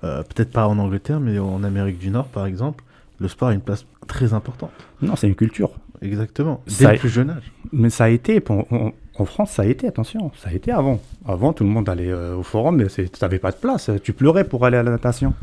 peut-être 0.00 0.50
pas 0.50 0.66
en 0.66 0.78
Angleterre, 0.78 1.20
mais 1.20 1.38
en 1.38 1.62
Amérique 1.62 1.98
du 1.98 2.08
Nord, 2.08 2.24
par 2.28 2.46
exemple, 2.46 2.82
le 3.20 3.28
sport 3.28 3.48
a 3.48 3.52
une 3.52 3.60
place 3.60 3.84
très 4.06 4.32
importante. 4.32 4.70
Non, 5.02 5.14
c'est 5.14 5.28
une 5.28 5.34
culture. 5.34 5.72
Exactement. 6.00 6.62
Dès 6.78 6.90
le 6.90 6.98
plus 6.98 7.10
jeune 7.10 7.28
âge. 7.28 7.52
Mais 7.70 7.90
ça 7.90 8.04
a 8.04 8.08
été, 8.08 8.42
en 8.48 9.24
France, 9.26 9.50
ça 9.50 9.60
a 9.60 9.66
été, 9.66 9.86
attention, 9.86 10.32
ça 10.38 10.48
a 10.48 10.54
été 10.54 10.72
avant. 10.72 11.02
Avant, 11.26 11.52
tout 11.52 11.64
le 11.64 11.70
monde 11.70 11.90
allait 11.90 12.10
euh, 12.10 12.34
au 12.34 12.42
forum, 12.42 12.76
mais 12.76 12.86
tu 12.86 13.06
n'avais 13.20 13.38
pas 13.38 13.50
de 13.50 13.56
place. 13.56 13.90
Tu 14.02 14.14
pleurais 14.14 14.44
pour 14.44 14.64
aller 14.64 14.78
à 14.78 14.82
la 14.82 14.92
natation. 14.92 15.34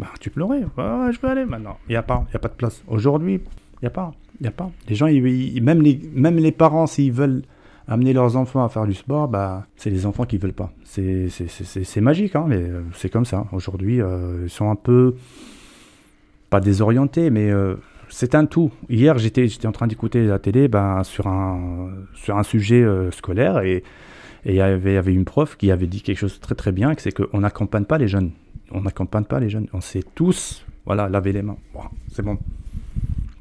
Bah, 0.00 0.08
tu 0.18 0.30
pleurais. 0.30 0.62
je 0.76 1.20
veux 1.22 1.28
aller 1.28 1.44
maintenant. 1.44 1.78
Il 1.88 1.92
n'y 1.92 1.96
a 1.96 2.02
pas, 2.02 2.26
il 2.32 2.34
a 2.34 2.40
pas 2.40 2.48
de 2.48 2.54
place. 2.54 2.82
Aujourd'hui, 2.88 3.34
il 3.34 3.84
n'y 3.84 3.86
a 3.86 3.90
pas, 3.90 4.10
il 4.40 4.48
a 4.48 4.50
pas. 4.50 4.68
Les 4.88 4.96
gens, 4.96 5.06
même 5.06 5.80
les, 5.80 6.00
même 6.12 6.38
les 6.38 6.50
parents, 6.50 6.88
s'ils 6.88 7.12
veulent 7.12 7.44
amener 7.88 8.12
leurs 8.12 8.36
enfants 8.36 8.64
à 8.64 8.68
faire 8.68 8.86
du 8.86 8.94
sport, 8.94 9.28
bah, 9.28 9.66
c'est 9.76 9.90
les 9.90 10.06
enfants 10.06 10.24
qui 10.24 10.38
veulent 10.38 10.52
pas. 10.52 10.72
C'est 10.84 12.00
magique, 12.00 12.36
hein, 12.36 12.46
mais 12.48 12.56
euh, 12.56 12.82
c'est 12.94 13.10
comme 13.10 13.24
ça. 13.24 13.46
Aujourd'hui, 13.52 14.00
euh, 14.00 14.44
ils 14.44 14.50
sont 14.50 14.70
un 14.70 14.76
peu 14.76 15.16
pas 16.50 16.60
désorientés, 16.60 17.30
mais 17.30 17.50
c'est 18.14 18.34
un 18.34 18.46
tout. 18.46 18.70
Hier, 18.88 19.18
j'étais, 19.18 19.48
en 19.66 19.72
train 19.72 19.86
d'écouter 19.86 20.24
la 20.26 20.38
télé 20.38 20.68
ben, 20.68 21.02
sur, 21.04 21.26
un, 21.26 21.88
sujet 22.42 22.82
euh, 22.82 23.10
scolaire 23.10 23.58
et 23.58 23.82
il 24.46 24.54
y 24.54 24.60
avait, 24.60 25.12
une 25.12 25.24
prof 25.24 25.56
qui 25.56 25.70
avait 25.70 25.86
dit 25.86 26.00
quelque 26.00 26.18
chose 26.18 26.36
de 26.36 26.40
très 26.40 26.54
très 26.54 26.70
bien, 26.70 26.92
c'est 26.98 27.12
qu'on 27.12 27.40
n'accompagne 27.40 27.84
pas 27.84 27.98
les 27.98 28.08
jeunes. 28.08 28.30
On 28.70 28.82
n'accompagne 28.82 29.24
pas 29.24 29.40
les 29.40 29.48
jeunes. 29.48 29.66
On 29.72 29.80
sait 29.80 30.04
tous, 30.14 30.64
voilà, 30.86 31.08
laver 31.08 31.32
les 31.32 31.42
mains. 31.42 31.56
c'est 32.12 32.22
bon. 32.22 32.38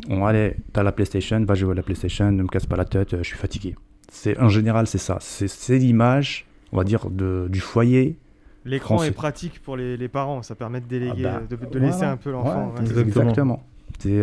On 0.09 0.25
allait, 0.25 0.57
t'as 0.73 0.83
la 0.83 0.91
PlayStation, 0.91 1.43
va 1.45 1.53
jouer 1.55 1.71
à 1.71 1.75
la 1.75 1.83
PlayStation, 1.83 2.31
ne 2.31 2.43
me 2.43 2.47
casse 2.47 2.65
pas 2.65 2.75
la 2.75 2.85
tête, 2.85 3.13
euh, 3.13 3.19
je 3.19 3.27
suis 3.27 3.37
fatigué. 3.37 3.75
C'est, 4.13 4.39
en 4.39 4.47
général, 4.47 4.85
c'est 4.85 4.99
ça. 4.99 5.17
C'est, 5.19 5.77
l'image, 5.79 6.45
on 6.71 6.77
va 6.77 6.83
dire, 6.83 7.09
de, 7.09 7.47
du 7.49 7.59
foyer 7.59 8.15
L'écran 8.63 9.03
est 9.03 9.11
pratique 9.11 9.61
pour 9.61 9.75
les, 9.75 9.97
les, 9.97 10.07
parents, 10.07 10.43
ça 10.43 10.55
permet 10.55 10.79
de 10.79 10.85
déléguer, 10.85 11.25
ah 11.25 11.41
bah, 11.49 11.67
de, 11.69 11.79
laisser 11.79 12.05
un 12.05 12.15
peu 12.15 12.31
l'enfant. 12.31 12.73
exactement. 12.79 13.63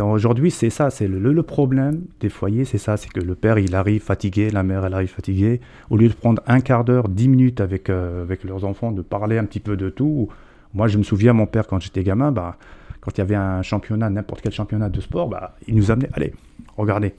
Aujourd'hui, 0.01 0.51
c'est 0.51 0.71
ça, 0.71 0.91
c'est 0.91 1.09
le, 1.09 1.43
problème 1.43 2.03
des 2.21 2.29
foyers, 2.29 2.65
c'est 2.65 2.79
ça, 2.79 2.97
c'est 2.97 3.11
que 3.11 3.21
le 3.21 3.35
père, 3.35 3.59
il 3.59 3.75
arrive 3.75 4.03
fatigué, 4.03 4.51
la 4.51 4.63
mère, 4.63 4.87
elle 4.87 4.95
arrive 4.95 5.11
fatiguée. 5.11 5.61
Au 5.91 5.97
lieu 5.97 6.09
de 6.09 6.15
prendre 6.15 6.41
un 6.47 6.61
quart 6.61 6.85
d'heure, 6.85 7.09
dix 7.09 7.29
minutes 7.29 7.61
avec, 7.61 7.91
euh, 7.91 8.23
avec 8.23 8.45
leurs 8.45 8.65
enfants, 8.65 8.93
de 8.93 9.03
parler 9.03 9.39
un 9.39 9.45
petit 9.45 9.61
peu 9.61 9.77
de 9.77 9.91
tout. 9.91 10.29
Moi, 10.73 10.87
je 10.87 10.99
me 10.99 11.03
souviens, 11.03 11.33
mon 11.33 11.47
père, 11.47 11.67
quand 11.67 11.81
j'étais 11.81 12.05
gamin, 12.05 12.31
bah, 12.31 12.57
quand 13.01 13.11
il 13.17 13.19
y 13.19 13.23
avait 13.23 13.35
un 13.35 13.63
championnat, 13.63 14.09
n'importe 14.09 14.41
quel 14.41 14.53
championnat 14.53 14.89
de 14.89 15.01
sport, 15.01 15.29
bah, 15.29 15.57
il 15.67 15.75
nous 15.75 15.91
amenait, 15.91 16.11
allez, 16.13 16.33
regardez. 16.77 17.15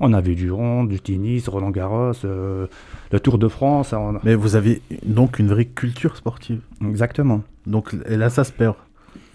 On 0.00 0.12
avait 0.12 0.34
du 0.34 0.50
rond, 0.50 0.84
du 0.84 1.00
tennis, 1.00 1.48
Roland 1.48 1.70
Garros, 1.70 2.12
euh, 2.24 2.66
le 3.10 3.20
Tour 3.20 3.38
de 3.38 3.48
France. 3.48 3.94
Mais 4.24 4.34
vous 4.34 4.56
avez 4.56 4.82
donc 5.04 5.38
une 5.38 5.48
vraie 5.48 5.64
culture 5.64 6.16
sportive. 6.16 6.60
Exactement. 6.86 7.42
Donc 7.66 7.94
et 8.06 8.16
là, 8.16 8.30
ça 8.30 8.44
se 8.44 8.52
perd. 8.52 8.74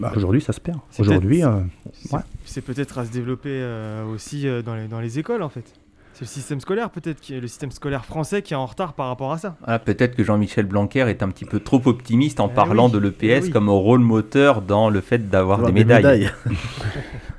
Bah, 0.00 0.12
aujourd'hui, 0.16 0.40
ça 0.40 0.52
se 0.52 0.60
perd. 0.60 0.78
Aujourd'hui, 0.98 1.44
euh, 1.44 1.60
c'est 2.44 2.60
peut-être 2.60 2.98
à 2.98 3.04
se 3.04 3.12
développer 3.12 3.50
euh, 3.52 4.04
aussi 4.06 4.48
euh, 4.48 4.62
dans 4.62 4.74
les, 4.74 4.88
dans, 4.88 5.00
les, 5.00 5.18
écoles, 5.18 5.42
en 5.42 5.48
fait. 5.48 5.64
C'est 6.14 6.22
le 6.22 6.26
système 6.26 6.60
scolaire, 6.60 6.90
peut-être, 6.90 7.20
le 7.30 7.46
système 7.46 7.70
scolaire 7.70 8.04
français 8.04 8.42
qui 8.42 8.52
est 8.52 8.56
en 8.56 8.66
retard 8.66 8.94
par 8.94 9.06
rapport 9.06 9.32
à 9.32 9.38
ça. 9.38 9.56
Ah, 9.64 9.78
peut-être 9.78 10.14
que 10.16 10.24
Jean-Michel 10.24 10.66
Blanquer 10.66 11.08
est 11.08 11.22
un 11.22 11.28
petit 11.28 11.44
peu 11.44 11.60
trop 11.60 11.80
optimiste 11.86 12.40
en 12.40 12.48
eh 12.50 12.54
parlant 12.54 12.88
de 12.88 12.98
l'EPS 12.98 13.46
eh 13.46 13.50
comme 13.50 13.68
au 13.68 13.78
rôle 13.78 14.00
moteur 14.00 14.60
dans 14.60 14.90
le 14.90 15.00
fait 15.00 15.30
d'avoir 15.30 15.62
des, 15.62 15.72
médailles. 15.72 16.30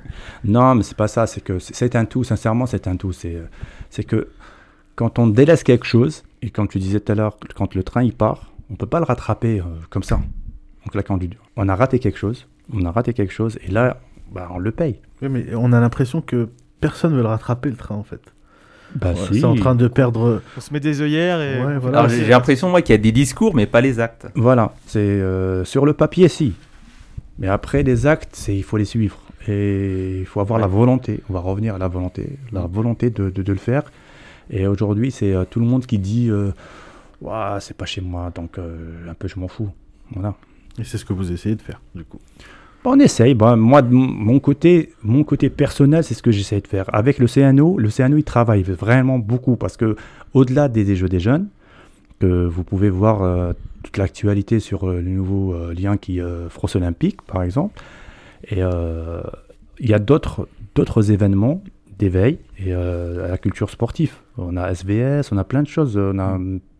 non, 0.44 0.74
mais 0.74 0.82
c'est 0.82 0.96
pas 0.96 1.08
ça. 1.08 1.26
C'est 1.26 1.40
que 1.40 1.58
c'est 1.58 1.96
un 1.96 2.04
tout. 2.04 2.24
Sincèrement, 2.24 2.66
c'est 2.66 2.86
un 2.86 2.96
tout. 2.96 3.12
C'est 3.12 4.04
que 4.04 4.28
quand 4.94 5.18
on 5.18 5.26
délaisse 5.26 5.62
quelque 5.62 5.86
chose, 5.86 6.22
et 6.42 6.50
comme 6.50 6.68
tu 6.68 6.78
disais 6.78 7.00
tout 7.00 7.12
à 7.12 7.14
l'heure, 7.14 7.36
quand 7.56 7.74
le 7.74 7.82
train 7.82 8.02
il 8.02 8.12
part, 8.12 8.52
on 8.70 8.76
peut 8.76 8.86
pas 8.86 8.98
le 8.98 9.04
rattraper 9.04 9.62
comme 9.90 10.02
ça, 10.02 10.20
en 10.86 10.90
claquant 10.90 11.16
du 11.16 11.30
On 11.56 11.68
a 11.68 11.74
raté 11.74 11.98
quelque 11.98 12.18
chose 12.18 12.46
on 12.72 12.84
a 12.84 12.90
raté 12.90 13.12
quelque 13.12 13.32
chose, 13.32 13.58
et 13.66 13.70
là, 13.70 13.98
bah, 14.32 14.48
on 14.52 14.58
le 14.58 14.70
paye. 14.70 14.96
Oui, 15.22 15.28
mais 15.28 15.46
on 15.54 15.72
a 15.72 15.80
l'impression 15.80 16.20
que 16.20 16.48
personne 16.80 17.12
ne 17.12 17.16
veut 17.16 17.22
le 17.22 17.28
rattraper, 17.28 17.70
le 17.70 17.76
train, 17.76 17.96
en 17.96 18.04
fait. 18.04 18.20
Bah 18.94 19.12
C'est 19.16 19.44
en 19.44 19.56
train 19.56 19.74
de 19.74 19.88
perdre. 19.88 20.40
On 20.56 20.60
se 20.60 20.72
met 20.72 20.78
des 20.78 21.02
œillères 21.02 21.40
et. 21.40 21.78
voilà, 21.78 22.06
j'ai 22.06 22.28
l'impression, 22.28 22.70
moi, 22.70 22.80
qu'il 22.80 22.92
y 22.92 22.98
a 22.98 23.02
des 23.02 23.12
discours, 23.12 23.54
mais 23.54 23.66
pas 23.66 23.80
les 23.80 23.98
actes. 23.98 24.28
Voilà, 24.36 24.72
c'est 24.86 25.00
euh, 25.00 25.64
sur 25.64 25.84
le 25.84 25.94
papier, 25.94 26.28
si. 26.28 26.54
Mais 27.38 27.48
après, 27.48 27.82
les 27.82 28.06
actes, 28.06 28.30
c'est 28.34 28.54
il 28.56 28.62
faut 28.62 28.76
les 28.76 28.84
suivre. 28.84 29.18
Et 29.48 30.20
il 30.20 30.26
faut 30.26 30.40
avoir 30.40 30.58
la 30.58 30.66
volonté. 30.66 31.20
On 31.28 31.32
va 31.32 31.40
revenir 31.40 31.74
à 31.74 31.78
la 31.78 31.88
volonté. 31.88 32.38
La 32.52 32.66
volonté 32.66 33.10
de, 33.10 33.30
de, 33.30 33.52
le 33.52 33.58
faire. 33.58 33.84
Et 34.50 34.66
aujourd'hui, 34.66 35.10
c'est 35.10 35.34
euh, 35.34 35.44
tout 35.44 35.60
le 35.60 35.66
monde 35.66 35.86
qui 35.86 35.98
dit 35.98 36.30
euh, 36.30 36.50
c'est 37.60 37.76
pas 37.76 37.86
chez 37.86 38.00
moi, 38.00 38.30
donc 38.34 38.58
un 38.58 39.14
peu 39.14 39.28
je 39.28 39.38
m'en 39.38 39.48
fous. 39.48 39.70
Voilà. 40.14 40.34
Et 40.78 40.84
c'est 40.84 40.98
ce 40.98 41.04
que 41.04 41.12
vous 41.12 41.32
essayez 41.32 41.56
de 41.56 41.62
faire, 41.62 41.80
du 41.94 42.04
coup 42.04 42.18
on 42.84 42.98
essaye. 43.00 43.34
moi, 43.34 43.82
de 43.82 43.92
mon 43.92 44.38
côté, 44.40 44.92
mon 45.02 45.24
côté 45.24 45.48
personnel, 45.50 46.04
c'est 46.04 46.14
ce 46.14 46.22
que 46.22 46.30
j'essaie 46.30 46.60
de 46.60 46.66
faire. 46.66 46.84
Avec 46.92 47.18
le 47.18 47.26
CNO, 47.26 47.78
le 47.78 47.88
CNO, 47.88 48.18
il 48.18 48.24
travaille 48.24 48.62
vraiment 48.62 49.18
beaucoup 49.18 49.56
parce 49.56 49.76
que, 49.76 49.96
au-delà 50.34 50.68
des, 50.68 50.94
Jeux 50.94 51.08
des 51.08 51.20
jeunes, 51.20 51.48
que 52.20 52.46
vous 52.46 52.62
pouvez 52.62 52.90
voir 52.90 53.22
euh, 53.22 53.52
toute 53.82 53.96
l'actualité 53.96 54.60
sur 54.60 54.88
euh, 54.88 55.00
le 55.00 55.10
nouveau 55.10 55.54
euh, 55.54 55.74
lien 55.74 55.96
qui 55.96 56.20
Frosse 56.50 56.76
Olympique, 56.76 57.22
par 57.22 57.42
exemple, 57.42 57.80
et 58.50 58.60
il 59.80 59.88
y 59.88 59.94
a 59.94 59.98
d'autres 59.98 61.10
événements 61.10 61.62
d'éveil 61.98 62.38
et 62.58 62.72
à 62.72 63.28
la 63.28 63.38
culture 63.38 63.70
sportive. 63.70 64.14
On 64.36 64.56
a 64.56 64.72
SVS, 64.72 65.32
on 65.32 65.38
a 65.38 65.44
plein 65.44 65.62
de 65.62 65.68
choses. 65.68 65.96
On 65.96 66.18
a 66.18 66.38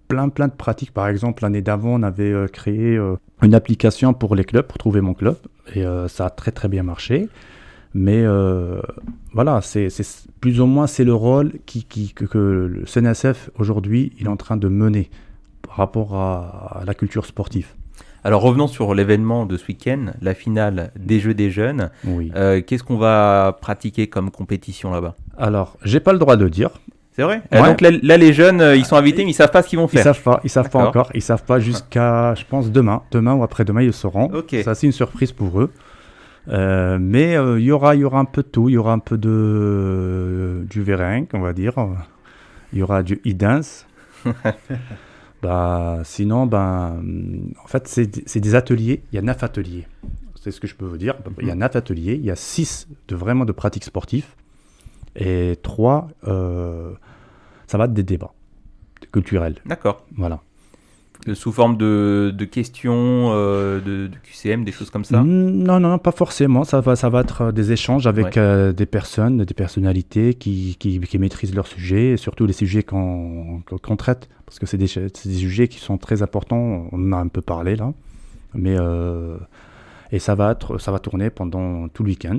plein, 0.09 0.29
plein 0.29 0.49
de 0.49 0.53
pratiques. 0.53 0.93
Par 0.93 1.09
exemple, 1.09 1.43
l'année 1.43 1.63
d'avant, 1.63 1.95
on 1.95 2.03
avait 2.03 2.33
euh, 2.33 2.47
créé 2.47 2.97
euh, 2.97 3.17
une 3.43 3.55
application 3.55 4.15
pour 4.15 4.35
les 4.35 4.45
clubs, 4.45 4.67
pour 4.67 4.79
trouver 4.79 5.01
mon 5.01 5.15
club. 5.15 5.37
Et 5.75 5.85
euh, 5.85 6.09
ça 6.09 6.27
a 6.27 6.31
très, 6.31 6.51
très 6.51 6.69
bien 6.69 6.83
marché. 6.83 7.29
Mais 7.97 8.25
voilà, 9.33 9.61
plus 10.41 10.61
ou 10.61 10.67
moins 10.67 10.89
c'est 10.89 11.05
le 11.05 11.15
rôle 11.15 11.53
que, 12.17 12.29
le 12.29 12.85
CNSF 12.87 13.51
aujourd'hui 13.57 14.13
est 14.19 14.27
en 14.27 14.37
train 14.37 14.57
de 14.57 14.67
mener 14.67 15.11
par 15.63 15.77
rapport 15.77 16.17
à, 16.17 16.83
la 16.85 16.95
culture 16.95 17.25
sportive. 17.25 17.69
Alors 18.25 18.41
revenons 18.43 18.67
sur 18.67 18.95
l'événement 18.95 19.45
de 19.47 19.57
ce 19.59 19.67
week-end, 19.69 20.07
la 20.23 20.35
finale 20.35 20.91
des 20.99 21.21
Jeux 21.21 21.35
des 21.35 21.51
Jeunes. 21.51 21.91
Oui. 22.05 22.33
Euh, 22.35 22.63
Qu'est-ce 22.67 22.83
qu'on 22.83 22.97
va 22.97 23.57
pratiquer 23.61 24.07
comme 24.07 24.31
compétition 24.31 24.91
là-bas? 24.91 25.15
Alors, 25.37 25.77
j'ai 25.85 26.01
pas 26.01 26.13
le 26.15 26.19
droit 26.19 26.37
de 26.37 26.49
dire. 26.49 26.71
C'est 27.13 27.23
vrai? 27.23 27.43
Ouais. 27.53 27.59
Euh, 27.61 27.67
Donc 27.67 27.81
là, 27.81 27.91
là, 28.03 28.17
les 28.17 28.33
jeunes, 28.33 28.61
euh, 28.61 28.75
ils 28.77 28.85
sont 28.85 28.97
invités, 28.97 29.25
mais 29.25 29.31
ils 29.31 29.35
savent 29.35 29.51
pas 29.51 29.63
ce 29.63 29.69
qu'ils 29.69 29.79
vont 29.79 29.87
Ils 29.87 29.91
faire. 29.91 30.03
savent 30.05 30.23
pas, 30.23 30.41
ils 30.43 30.51
savent 30.51 30.71
pas 30.71 30.81
encore. 30.89 31.11
Ils 31.15 31.23
savent 31.23 31.45
pas 31.45 31.61
jusqu'à, 31.61 32.35
je 32.35 32.45
pense, 32.49 32.73
demain. 32.73 33.03
Demain 33.13 33.35
ou 33.35 33.43
après-demain, 33.45 33.83
ils 33.83 33.87
le 33.87 33.93
sauront. 33.93 34.31
Ok. 34.33 34.57
Ça, 34.65 34.75
c'est 34.75 34.87
une 34.87 34.93
surprise 34.93 35.31
pour 35.31 35.61
eux. 35.61 35.71
Euh, 36.49 36.99
mais 37.01 37.37
euh, 37.37 37.61
il 37.61 37.67
y 37.67 37.73
aura, 37.73 37.95
il 37.95 38.01
y 38.01 38.05
aura 38.05 38.19
un 38.19 38.25
peu 38.25 38.43
de 38.43 38.49
tout. 38.49 38.69
Il 38.69 38.73
y 38.73 38.79
aura 38.79 38.93
un 38.95 38.99
peu 38.99 39.17
de 39.19 40.67
du 40.69 40.83
vérin, 40.83 41.25
on 41.35 41.41
va 41.41 41.53
dire. 41.53 41.73
Il 42.73 42.81
y 42.81 42.83
aura 42.83 43.03
du 43.03 43.21
e-dance. 43.27 43.87
bah, 45.45 46.01
sinon, 46.05 46.47
ben, 46.47 47.03
en 47.63 47.67
fait, 47.67 47.87
c'est 47.87 48.27
c'est 48.27 48.41
des 48.41 48.55
ateliers. 48.55 49.03
Il 49.13 49.17
y 49.17 49.19
a 49.19 49.23
neuf 49.23 49.43
ateliers. 49.43 49.87
C'est 50.41 50.51
ce 50.51 50.59
que 50.59 50.67
je 50.67 50.75
peux 50.75 50.87
vous 50.87 50.97
dire. 50.97 51.17
Il 51.39 51.47
y 51.47 51.51
a 51.51 51.55
neuf 51.55 51.77
ateliers. 51.77 52.15
Il 52.15 52.25
y 52.25 52.31
a 52.31 52.37
six 52.37 52.89
de 53.09 53.15
vraiment 53.15 53.45
de 53.45 53.53
pratiques 53.53 53.85
sportives 53.85 54.27
et 55.17 55.59
trois, 55.63 56.09
euh, 56.27 56.93
ça 57.67 57.77
va 57.79 57.85
être 57.85 57.93
des 57.93 58.03
débats 58.03 58.33
culturels. 59.13 59.57
D'accord. 59.67 60.07
Voilà. 60.17 60.41
Euh, 61.27 61.35
Sous 61.35 61.53
forme 61.53 61.77
de, 61.77 62.33
de 62.37 62.45
questions, 62.45 63.31
euh, 63.33 63.81
de, 63.81 64.09
de 64.09 64.17
QCM, 64.23 64.65
des 64.65 64.73
choses 64.73 64.91
comme 64.91 65.05
ça. 65.05 65.23
Mm, 65.23 65.63
Non, 65.63 65.81
non, 65.81 65.99
pas 65.99 66.13
forcément. 66.13 66.65
Ça 66.65 66.81
va, 66.81 66.97
ça 66.97 67.09
va 67.09 67.21
être 67.23 67.43
euh, 67.43 67.53
des 67.53 67.73
échanges 67.73 68.07
avec 68.07 68.25
Ouais. 68.27 68.33
euh, 68.39 68.73
des 68.73 68.87
personnes, 68.87 69.45
des 69.45 69.55
personnalités 69.55 70.35
qui, 70.35 70.77
qui, 70.79 71.01
qui 71.01 71.19
maîtrisent 71.19 71.55
leur 71.55 71.67
sujet, 71.67 72.11
et 72.13 72.17
surtout 72.17 72.47
les 72.47 72.53
sujets 72.53 72.83
qu'on 72.83 73.63
qu'on 73.83 73.97
traite, 73.97 74.29
parce 74.47 74.59
que 74.59 74.67
c'est 74.67 74.77
des, 74.79 74.87
sujets 74.87 75.69
qui 75.69 75.79
sont 75.79 75.97
très 75.99 76.23
importants. 76.23 76.89
On 76.93 77.09
en 77.09 77.13
a 77.13 77.17
un 77.17 77.29
peu 77.29 77.41
parlé 77.43 77.77
là, 77.77 77.93
mais 78.55 78.77
euh, 78.79 79.37
et 80.13 80.19
ça 80.19 80.35
va 80.35 80.53
être, 80.53 80.79
ça 80.79 80.93
va 80.93 80.99
tourner 80.99 81.31
pendant 81.31 81.89
tout 81.89 82.03
le 82.05 82.11
week-end. 82.11 82.39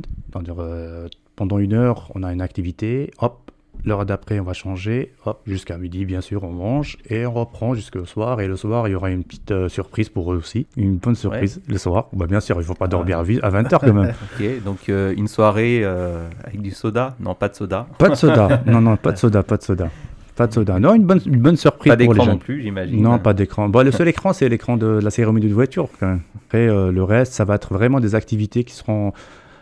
Pendant 1.35 1.57
une 1.59 1.73
heure, 1.73 2.11
on 2.15 2.23
a 2.23 2.31
une 2.31 2.41
activité. 2.41 3.11
Hop. 3.19 3.51
L'heure 3.85 4.03
d'après, 4.03 4.39
on 4.39 4.43
va 4.43 4.53
changer, 4.53 5.11
hop, 5.25 5.41
jusqu'à 5.45 5.77
midi, 5.77 6.05
bien 6.05 6.21
sûr, 6.21 6.43
on 6.43 6.51
mange 6.51 6.97
et 7.07 7.27
on 7.27 7.33
reprend 7.33 7.75
jusqu'au 7.75 8.03
soir. 8.05 8.41
Et 8.41 8.47
le 8.47 8.55
soir, 8.55 8.87
il 8.87 8.91
y 8.91 8.95
aura 8.95 9.11
une 9.11 9.23
petite 9.23 9.51
euh, 9.51 9.69
surprise 9.69 10.09
pour 10.09 10.33
eux 10.33 10.37
aussi, 10.37 10.65
une 10.75 10.95
bonne 10.95 11.13
surprise 11.13 11.61
le 11.67 11.77
soir. 11.77 12.07
Bah, 12.13 12.25
bien 12.25 12.39
sûr, 12.39 12.55
il 12.55 12.59
ne 12.59 12.63
faut 12.63 12.73
pas 12.73 12.87
dormir 12.87 13.19
à 13.19 13.23
20h 13.23 13.79
quand 13.79 13.93
même. 13.93 14.13
Ok, 14.39 14.63
donc 14.63 14.89
euh, 14.89 15.13
une 15.15 15.27
soirée 15.27 15.81
euh, 15.83 16.27
avec 16.43 16.61
du 16.61 16.71
soda? 16.71 17.15
Non, 17.19 17.35
pas 17.35 17.47
de 17.47 17.55
soda. 17.55 17.85
Pas 17.99 18.09
de 18.09 18.15
soda. 18.15 18.63
Non, 18.65 18.81
non, 18.81 18.97
pas 18.97 19.11
de 19.11 19.17
soda, 19.17 19.43
pas 19.43 19.57
de 19.57 19.63
soda. 19.63 19.89
Pas 20.35 20.47
de 20.47 20.53
soda. 20.53 20.79
Non, 20.79 20.95
une 20.95 21.03
bonne, 21.03 21.21
une 21.27 21.39
bonne 21.39 21.55
surprise 21.55 21.91
Pas 21.91 21.97
pour 22.03 22.13
les 22.13 22.19
d'écran 22.19 22.25
non 22.25 22.31
jeunes. 22.31 22.39
plus, 22.39 22.61
j'imagine. 22.63 23.01
Non, 23.03 23.19
pas 23.19 23.35
d'écran. 23.35 23.69
Bon, 23.69 23.85
le 23.85 23.91
seul 23.91 24.07
écran, 24.07 24.33
c'est 24.33 24.49
l'écran 24.49 24.77
de 24.77 24.87
la 24.87 25.11
cérémonie 25.11 25.47
de 25.47 25.53
voiture. 25.53 25.89
Quand 25.99 26.07
même. 26.07 26.21
Après, 26.47 26.65
le 26.67 27.03
reste, 27.03 27.33
ça 27.33 27.45
va 27.45 27.55
être 27.55 27.73
vraiment 27.73 27.99
des 27.99 28.15
activités 28.15 28.63
qui 28.63 28.73
seront 28.73 29.13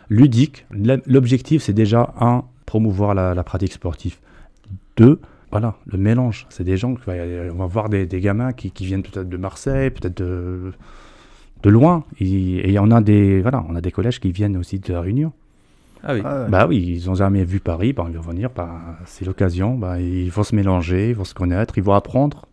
ludiques. 0.08 0.66
L'objectif, 1.06 1.62
c'est 1.62 1.72
déjà, 1.72 2.14
un, 2.20 2.44
promouvoir 2.66 3.14
la, 3.14 3.34
la 3.34 3.44
pratique 3.44 3.72
sportive. 3.72 4.16
Deux, 4.96 5.20
voilà, 5.50 5.76
le 5.86 5.98
mélange. 5.98 6.46
C'est 6.50 6.64
des 6.64 6.76
gens, 6.76 6.94
on 7.06 7.54
va 7.54 7.66
voir 7.66 7.88
des, 7.88 8.06
des 8.06 8.20
gamins 8.20 8.52
qui, 8.52 8.70
qui 8.70 8.86
viennent 8.86 9.02
peut-être 9.02 9.28
de 9.28 9.36
Marseille, 9.36 9.90
peut-être 9.90 10.16
de, 10.16 10.72
de 11.62 11.70
loin. 11.70 12.04
Et, 12.18 12.72
et 12.72 12.78
on 12.78 12.90
a 12.90 13.00
des, 13.00 13.42
voilà, 13.42 13.64
on 13.68 13.76
a 13.76 13.80
des 13.80 13.92
collèges 13.92 14.20
qui 14.20 14.32
viennent 14.32 14.56
aussi 14.56 14.78
de 14.78 14.92
la 14.92 15.00
Réunion. 15.00 15.32
Ah 16.02 16.14
oui. 16.14 16.22
Ah 16.24 16.42
ouais. 16.42 16.50
Bah 16.50 16.66
oui, 16.66 16.84
ils 16.86 17.08
ont 17.08 17.14
jamais 17.14 17.44
vu 17.44 17.60
Paris, 17.60 17.92
bah, 17.92 18.06
ils 18.10 18.16
vont 18.16 18.30
venir, 18.30 18.50
bah, 18.54 18.98
c'est 19.06 19.24
l'occasion, 19.24 19.74
bah, 19.78 20.00
ils 20.00 20.30
vont 20.30 20.42
se 20.42 20.54
mélanger, 20.54 21.10
ils 21.10 21.16
vont 21.16 21.24
se 21.24 21.34
connaître, 21.34 21.78
ils 21.78 21.84
vont 21.84 21.94
apprendre. 21.94 22.46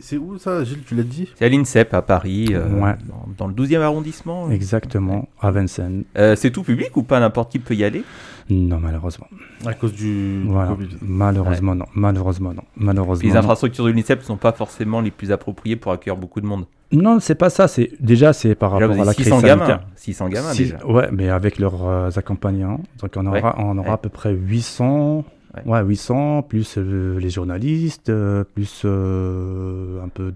C'est 0.00 0.16
où 0.16 0.38
ça, 0.38 0.62
Gilles 0.62 0.82
Tu 0.86 0.94
l'as 0.94 1.02
dit? 1.02 1.28
C'est 1.34 1.44
à 1.44 1.48
l'INSEP 1.48 1.92
à 1.94 2.02
Paris, 2.02 2.48
euh, 2.52 2.68
Ouais. 2.80 2.94
dans, 3.08 3.26
dans 3.36 3.46
le 3.48 3.54
12e 3.54 3.80
arrondissement. 3.80 4.48
Exactement, 4.50 5.28
à 5.40 5.50
Vincennes. 5.50 6.04
Euh, 6.16 6.36
c'est 6.36 6.50
tout 6.52 6.62
public 6.62 6.96
ou 6.96 7.02
pas? 7.02 7.18
N'importe 7.18 7.50
qui 7.50 7.58
peut 7.58 7.74
y 7.74 7.82
aller? 7.82 8.04
Non, 8.48 8.78
malheureusement. 8.80 9.26
À 9.66 9.74
cause 9.74 9.92
du, 9.92 10.42
Voilà. 10.46 10.70
Covid. 10.70 10.88
Malheureusement, 11.00 11.74
non. 11.74 11.86
Malheureusement, 11.94 12.52
non. 12.54 12.62
Malheureusement. 12.76 13.26
Les 13.26 13.34
non. 13.34 13.40
infrastructures 13.40 13.84
de 13.86 13.90
l'INSEP 13.90 14.20
ne 14.20 14.24
sont 14.24 14.36
pas 14.36 14.52
forcément 14.52 15.00
les 15.00 15.10
plus 15.10 15.32
appropriées 15.32 15.76
pour 15.76 15.90
accueillir 15.92 16.16
beaucoup 16.16 16.40
de 16.40 16.46
monde. 16.46 16.66
Non, 16.92 17.18
c'est 17.20 17.34
pas 17.34 17.50
ça. 17.50 17.66
C'est 17.68 17.90
déjà 18.00 18.32
c'est 18.32 18.54
par 18.54 18.72
rapport 18.72 18.90
à 18.92 19.04
la 19.04 19.14
crise 19.14 19.24
600 19.26 19.40
sanitaire. 19.40 19.66
gamins. 19.66 19.80
600 19.96 20.28
gamins 20.28 20.52
Si- 20.52 20.64
déjà. 20.64 20.86
Ouais, 20.86 21.08
mais 21.10 21.28
avec 21.30 21.58
leurs 21.58 21.86
euh, 21.86 22.10
accompagnants, 22.14 22.80
donc 23.00 23.12
on 23.16 23.26
aura, 23.26 23.36
Ouais, 23.38 23.52
on 23.64 23.78
aura 23.78 23.88
ouais. 23.88 23.94
à 23.94 23.96
peu 23.96 24.10
près 24.10 24.32
800. 24.32 25.24
Ouais. 25.54 25.62
Ouais, 25.66 25.82
800 25.84 26.42
plus 26.42 26.78
euh, 26.78 27.18
les 27.18 27.28
journalistes, 27.28 28.08
euh, 28.08 28.42
plus 28.44 28.82
euh, 28.84 30.02
un 30.02 30.08
peu 30.08 30.32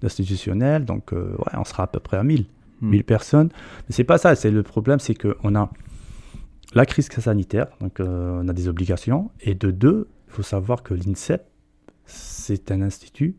d'institutionnels, 0.00 0.84
donc 0.84 1.12
ouais, 1.12 1.52
on 1.54 1.64
sera 1.64 1.82
à 1.84 1.86
peu 1.86 2.00
près 2.00 2.16
à 2.16 2.22
1000. 2.22 2.46
Hmm. 2.80 2.90
1000 2.90 3.04
personnes. 3.04 3.48
Mais 3.88 3.94
c'est 3.94 4.04
pas 4.04 4.18
ça, 4.18 4.34
c'est 4.34 4.50
le 4.50 4.62
problème, 4.62 4.98
c'est 4.98 5.14
qu'on 5.14 5.54
a 5.54 5.70
la 6.74 6.86
crise 6.86 7.08
sanitaire, 7.10 7.66
donc 7.80 7.98
on 8.00 8.48
a 8.48 8.52
des 8.52 8.66
obligations, 8.68 9.30
et 9.40 9.54
de 9.54 9.70
deux, 9.70 10.08
il 10.28 10.32
faut 10.32 10.42
savoir 10.42 10.82
que 10.82 10.94
l'INSEP, 10.94 11.44
c'est 12.06 12.70
un 12.72 12.82
institut 12.82 13.36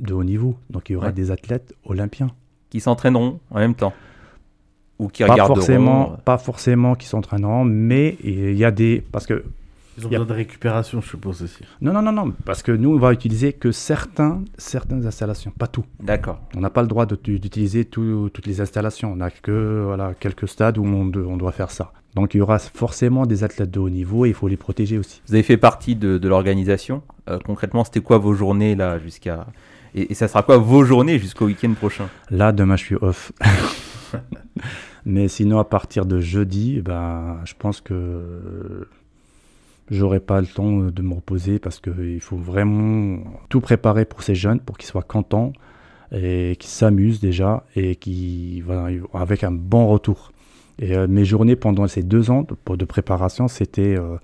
de 0.00 0.14
haut 0.14 0.24
niveau, 0.24 0.56
donc 0.70 0.88
il 0.88 0.92
y 0.94 0.96
aura 0.96 1.08
Ouais. 1.08 1.12
des 1.12 1.30
athlètes 1.30 1.74
olympiens. 1.84 2.30
Qui 2.70 2.80
s'entraîneront 2.80 3.40
en 3.50 3.58
même 3.58 3.74
temps. 3.74 3.92
Ou 5.00 5.08
qui 5.08 5.24
Pas 5.24 5.32
regarderont. 5.32 5.56
forcément, 5.56 6.16
pas 6.24 6.38
forcément 6.38 6.94
qui 6.94 7.06
s'entraîneront, 7.06 7.64
mais 7.64 8.16
il 8.22 8.52
y 8.56 8.64
a 8.64 8.70
des... 8.70 9.02
Parce 9.12 9.26
que 9.26 9.44
Ils 9.98 10.04
ont 10.04 10.08
a- 10.08 10.10
besoin 10.10 10.26
de 10.26 10.32
récupération, 10.32 11.00
je 11.00 11.08
suppose 11.08 11.42
aussi. 11.42 11.62
Non, 11.80 11.92
non, 11.92 12.02
non, 12.02 12.12
non, 12.12 12.32
parce 12.44 12.62
que 12.62 12.72
nous, 12.72 12.94
on 12.94 12.98
va 12.98 13.12
utiliser 13.12 13.52
que 13.52 13.72
certains, 13.72 14.42
certaines 14.58 15.04
installations, 15.06 15.50
pas 15.50 15.66
tout. 15.66 15.84
D'accord. 16.02 16.40
On 16.56 16.60
n'a 16.60 16.70
pas 16.70 16.82
le 16.82 16.88
droit 16.88 17.06
d'utiliser 17.06 17.84
tout- 17.84 18.30
toutes 18.32 18.46
les 18.46 18.60
installations. 18.60 19.12
On 19.12 19.16
n'a 19.16 19.30
que 19.30 19.82
voilà, 19.86 20.14
quelques 20.18 20.48
stades 20.48 20.78
où 20.78 20.84
on, 20.84 21.06
de- 21.06 21.22
on 21.22 21.36
doit 21.36 21.52
faire 21.52 21.70
ça. 21.70 21.92
Donc 22.14 22.34
il 22.34 22.38
y 22.38 22.40
aura 22.40 22.58
forcément 22.58 23.24
des 23.26 23.44
athlètes 23.44 23.70
de 23.70 23.78
haut 23.78 23.90
niveau 23.90 24.24
et 24.26 24.30
il 24.30 24.34
faut 24.34 24.48
les 24.48 24.56
protéger 24.56 24.98
aussi. 24.98 25.22
Vous 25.28 25.34
avez 25.34 25.44
fait 25.44 25.56
partie 25.56 25.94
de, 25.94 26.18
de 26.18 26.28
l'organisation. 26.28 27.02
Euh, 27.28 27.38
concrètement, 27.44 27.84
c'était 27.84 28.00
quoi 28.00 28.18
vos 28.18 28.34
journées 28.34 28.74
là 28.74 28.98
jusqu'à. 28.98 29.46
Et, 29.94 30.10
et 30.10 30.14
ça 30.14 30.26
sera 30.26 30.42
quoi 30.42 30.56
vos 30.56 30.82
journées 30.84 31.18
jusqu'au 31.20 31.46
week-end 31.46 31.72
prochain? 31.74 32.08
Là, 32.30 32.50
demain, 32.52 32.74
je 32.76 32.84
suis 32.84 32.96
off. 33.00 33.30
Mais 35.06 35.28
sinon, 35.28 35.58
à 35.58 35.64
partir 35.64 36.04
de 36.04 36.20
jeudi, 36.20 36.80
ben, 36.80 37.38
je 37.44 37.54
pense 37.58 37.80
que 37.80 38.86
j'aurai 39.90 40.20
pas 40.20 40.40
le 40.40 40.46
temps 40.46 40.78
de 40.78 41.02
me 41.02 41.14
reposer 41.14 41.58
parce 41.58 41.80
qu'il 41.80 42.20
faut 42.20 42.36
vraiment 42.36 43.18
tout 43.48 43.60
préparer 43.60 44.04
pour 44.04 44.22
ces 44.22 44.34
jeunes, 44.34 44.60
pour 44.60 44.78
qu'ils 44.78 44.88
soient 44.88 45.02
contents 45.02 45.52
et 46.12 46.56
qu'ils 46.58 46.70
s'amusent 46.70 47.20
déjà 47.20 47.64
et 47.76 47.96
qui 47.96 48.60
voilà, 48.60 48.88
avec 49.14 49.44
un 49.44 49.52
bon 49.52 49.86
retour. 49.86 50.32
Et 50.78 50.96
euh, 50.96 51.06
mes 51.06 51.24
journées 51.24 51.56
pendant 51.56 51.86
ces 51.86 52.02
deux 52.02 52.30
ans 52.30 52.46
de, 52.66 52.84
préparation, 52.84 53.48
c'était 53.48 53.96
euh, 53.98 54.16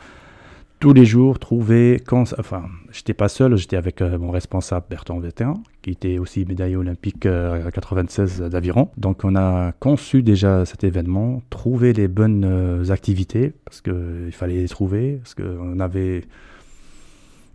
tous 0.79 0.93
les 0.93 1.05
jours 1.07 1.39
trouver 1.39 2.03
quand 2.07 2.35
enfin 2.39 2.65
j'étais 2.93 3.15
pas 3.15 3.29
seul 3.29 3.57
j'étais 3.57 3.77
avec 3.77 4.03
euh, 4.03 4.19
mon 4.19 4.31
responsable 4.31 4.87
Bertrand 4.91 5.19
Vétéran 5.19 5.63
qui 5.83 5.91
était 5.91 6.19
aussi 6.19 6.45
médaillé 6.45 6.77
olympique 6.77 7.25
euh, 7.27 7.67
à 7.67 7.71
96 7.71 8.41
d'aviron. 8.43 8.91
Donc 8.97 9.25
on 9.25 9.37
a 9.37 9.73
conçu 9.73 10.23
déjà 10.23 10.65
cet 10.67 10.85
événement 10.85 11.43
trouver 11.51 11.93
les 11.93 12.09
bonnes 12.09 12.45
euh, 12.45 12.91
activités 12.91 13.53
parce 13.65 13.81
que 13.81 14.25
il 14.27 14.33
fallait 14.33 14.57
les 14.61 14.69
trouver 14.69 15.19
parce 15.23 15.35
qu'on 15.35 15.81
avait 15.81 16.25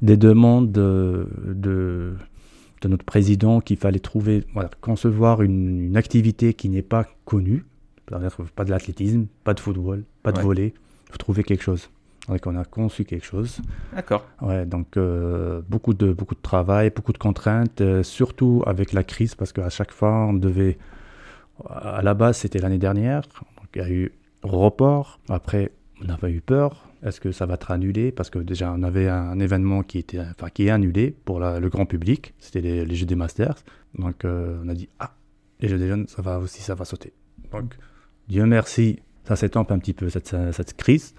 des 0.01 0.17
demandes 0.17 0.71
de, 0.71 1.27
de 1.45 2.13
de 2.81 2.87
notre 2.87 3.05
président 3.05 3.61
qu'il 3.61 3.77
fallait 3.77 3.99
trouver 3.99 4.43
voilà, 4.55 4.71
concevoir 4.81 5.43
une, 5.43 5.85
une 5.85 5.97
activité 5.97 6.55
qui 6.55 6.67
n'est 6.69 6.81
pas 6.81 7.05
connue. 7.25 7.63
Pas 8.07 8.65
de 8.65 8.71
l'athlétisme 8.71 9.27
pas 9.45 9.53
de 9.53 9.59
football 9.61 10.03
pas 10.23 10.31
de 10.33 10.37
Ouais. 10.37 10.43
volley 10.43 10.73
il 11.07 11.11
faut 11.11 11.17
trouver 11.17 11.43
quelque 11.43 11.63
chose 11.63 11.89
donc 12.31 12.47
on 12.47 12.55
a 12.55 12.63
conçu 12.63 13.03
quelque 13.03 13.25
chose. 13.25 13.59
D'accord. 13.93 14.25
Ouais, 14.41 14.65
donc 14.65 14.95
euh, 14.95 15.61
beaucoup 15.67 15.93
de 15.93 16.13
beaucoup 16.13 16.35
de 16.35 16.41
travail, 16.41 16.89
beaucoup 16.89 17.11
de 17.11 17.17
contraintes, 17.17 17.81
euh, 17.81 18.03
surtout 18.03 18.63
avec 18.65 18.93
la 18.93 19.03
crise 19.03 19.35
parce 19.35 19.51
qu'à 19.51 19.69
chaque 19.69 19.91
fois 19.91 20.11
on 20.11 20.33
devait. 20.33 20.77
À 21.69 22.01
la 22.01 22.13
base 22.13 22.37
c'était 22.37 22.59
l'année 22.59 22.79
dernière, 22.79 23.21
donc 23.21 23.67
il 23.75 23.81
y 23.81 23.85
a 23.85 23.89
eu 23.89 24.13
report. 24.43 25.19
Après 25.29 25.71
on 26.03 26.09
avait 26.09 26.31
eu 26.31 26.41
peur. 26.41 26.87
Est-ce 27.03 27.19
que 27.19 27.31
ça 27.31 27.45
va 27.45 27.55
être 27.55 27.71
annulé? 27.71 28.11
Parce 28.11 28.29
que 28.29 28.39
déjà 28.39 28.71
on 28.71 28.81
avait 28.81 29.09
un, 29.09 29.39
événement 29.39 29.83
qui 29.83 29.97
était, 29.97 30.19
enfin 30.19 30.49
qui 30.49 30.67
est 30.67 30.69
annulé 30.69 31.15
pour 31.25 31.39
la- 31.39 31.59
le 31.59 31.69
grand 31.69 31.85
public. 31.85 32.33
C'était 32.39 32.61
les, 32.61 32.85
les 32.85 32.95
Jeux 32.95 33.05
des 33.05 33.15
Masters. 33.15 33.55
Donc 33.97 34.23
euh, 34.23 34.57
on 34.63 34.69
a 34.69 34.73
dit 34.73 34.87
ah 34.99 35.11
les 35.59 35.67
Jeux 35.67 35.77
des 35.77 35.87
jeunes 35.89 36.07
ça 36.07 36.21
va 36.21 36.39
aussi 36.39 36.61
ça 36.61 36.75
va 36.75 36.85
sauter. 36.85 37.11
Donc 37.51 37.77
Dieu 38.29 38.45
merci 38.45 38.99
ça 39.25 39.35
s'étampe 39.35 39.71
un 39.71 39.79
petit 39.79 39.93
peu 39.93 40.09
cette, 40.09 40.35
cette 40.53 40.77
crise. 40.77 41.13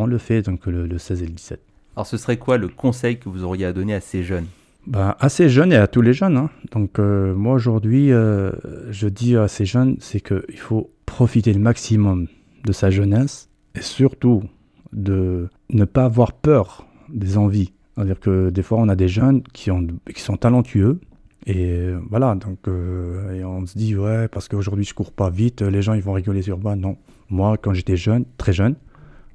On 0.00 0.06
le 0.06 0.18
fait 0.18 0.42
donc 0.42 0.66
le, 0.66 0.86
le 0.86 0.98
16 0.98 1.22
et 1.22 1.26
le 1.26 1.32
17. 1.32 1.60
Alors, 1.96 2.06
ce 2.06 2.16
serait 2.16 2.36
quoi 2.36 2.56
le 2.58 2.68
conseil 2.68 3.18
que 3.18 3.28
vous 3.28 3.42
auriez 3.42 3.64
à 3.66 3.72
donner 3.72 3.94
à 3.94 4.00
ces 4.00 4.22
jeunes? 4.22 4.46
Ben, 4.86 5.16
à 5.18 5.28
ces 5.28 5.48
jeunes 5.48 5.72
et 5.72 5.76
à 5.76 5.88
tous 5.88 6.00
les 6.00 6.12
jeunes. 6.12 6.36
hein. 6.36 6.50
Donc 6.72 6.98
euh, 6.98 7.34
moi 7.34 7.54
aujourd'hui, 7.54 8.12
euh, 8.12 8.52
je 8.90 9.08
dis 9.08 9.36
à 9.36 9.48
ces 9.48 9.66
jeunes, 9.66 9.96
c'est 10.00 10.20
qu'il 10.20 10.58
faut 10.58 10.90
profiter 11.04 11.52
le 11.52 11.58
maximum 11.60 12.28
de 12.64 12.72
sa 12.72 12.90
jeunesse 12.90 13.50
et 13.74 13.82
surtout 13.82 14.44
de 14.92 15.48
ne 15.70 15.84
pas 15.84 16.04
avoir 16.04 16.32
peur 16.32 16.86
des 17.08 17.36
envies. 17.36 17.72
C'est-à-dire 17.96 18.20
que 18.20 18.50
des 18.50 18.62
fois, 18.62 18.78
on 18.78 18.88
a 18.88 18.94
des 18.96 19.08
jeunes 19.08 19.42
qui, 19.52 19.70
ont, 19.72 19.84
qui 20.14 20.22
sont 20.22 20.36
talentueux 20.36 21.00
Et 21.46 21.70
euh, 21.70 21.98
voilà, 22.08 22.34
donc 22.36 22.60
euh, 22.68 23.32
et 23.34 23.44
on 23.44 23.66
se 23.66 23.76
dit, 23.76 23.96
ouais, 23.96 24.28
parce 24.28 24.46
qu'aujourd'hui 24.48 24.84
je 24.84 24.94
cours 24.94 25.12
pas 25.12 25.30
vite, 25.30 25.62
les 25.62 25.82
gens 25.82 25.94
ils 25.94 26.02
vont 26.02 26.12
rigoler 26.14 26.42
sur 26.42 26.58
moi. 26.58 26.76
Non, 26.76 26.96
moi 27.28 27.56
quand 27.62 27.74
j'étais 27.74 27.96
jeune, 27.96 28.24
très 28.38 28.52
jeune, 28.52 28.76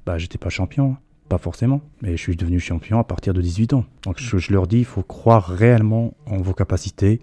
bah 0.06 0.18
j'étais 0.18 0.38
pas 0.38 0.50
champion, 0.50 0.96
pas 1.28 1.38
forcément, 1.38 1.80
mais 2.02 2.12
je 2.16 2.22
suis 2.22 2.36
devenu 2.36 2.60
champion 2.60 2.98
à 2.98 3.04
partir 3.04 3.34
de 3.34 3.40
18 3.40 3.72
ans. 3.74 3.84
Donc 4.04 4.18
je, 4.18 4.52
leur 4.52 4.66
dis, 4.66 4.78
il 4.78 4.84
faut 4.84 5.02
croire 5.02 5.46
réellement 5.46 6.14
en 6.26 6.38
vos 6.38 6.54
capacités. 6.54 7.20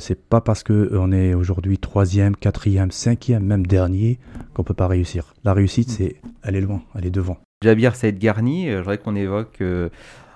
C'est 0.00 0.20
pas 0.20 0.40
parce 0.40 0.64
qu'on 0.64 1.12
est 1.12 1.34
aujourd'hui 1.34 1.78
troisième, 1.78 2.34
quatrième, 2.34 2.90
cinquième, 2.90 3.44
même 3.44 3.64
dernier 3.64 4.18
qu'on 4.52 4.64
peut 4.64 4.74
pas 4.74 4.88
réussir. 4.88 5.34
La 5.44 5.54
réussite, 5.54 5.88
c'est 5.88 6.16
aller 6.42 6.60
loin, 6.60 6.82
aller 6.96 7.10
devant. 7.10 7.38
Jabir 7.60 7.96
Saïd 7.96 8.20
Garni, 8.20 8.68
euh, 8.68 8.74
je 8.74 8.78
voudrais 8.78 8.98
qu'on 8.98 9.16
évoque 9.16 9.56
euh, 9.62 9.88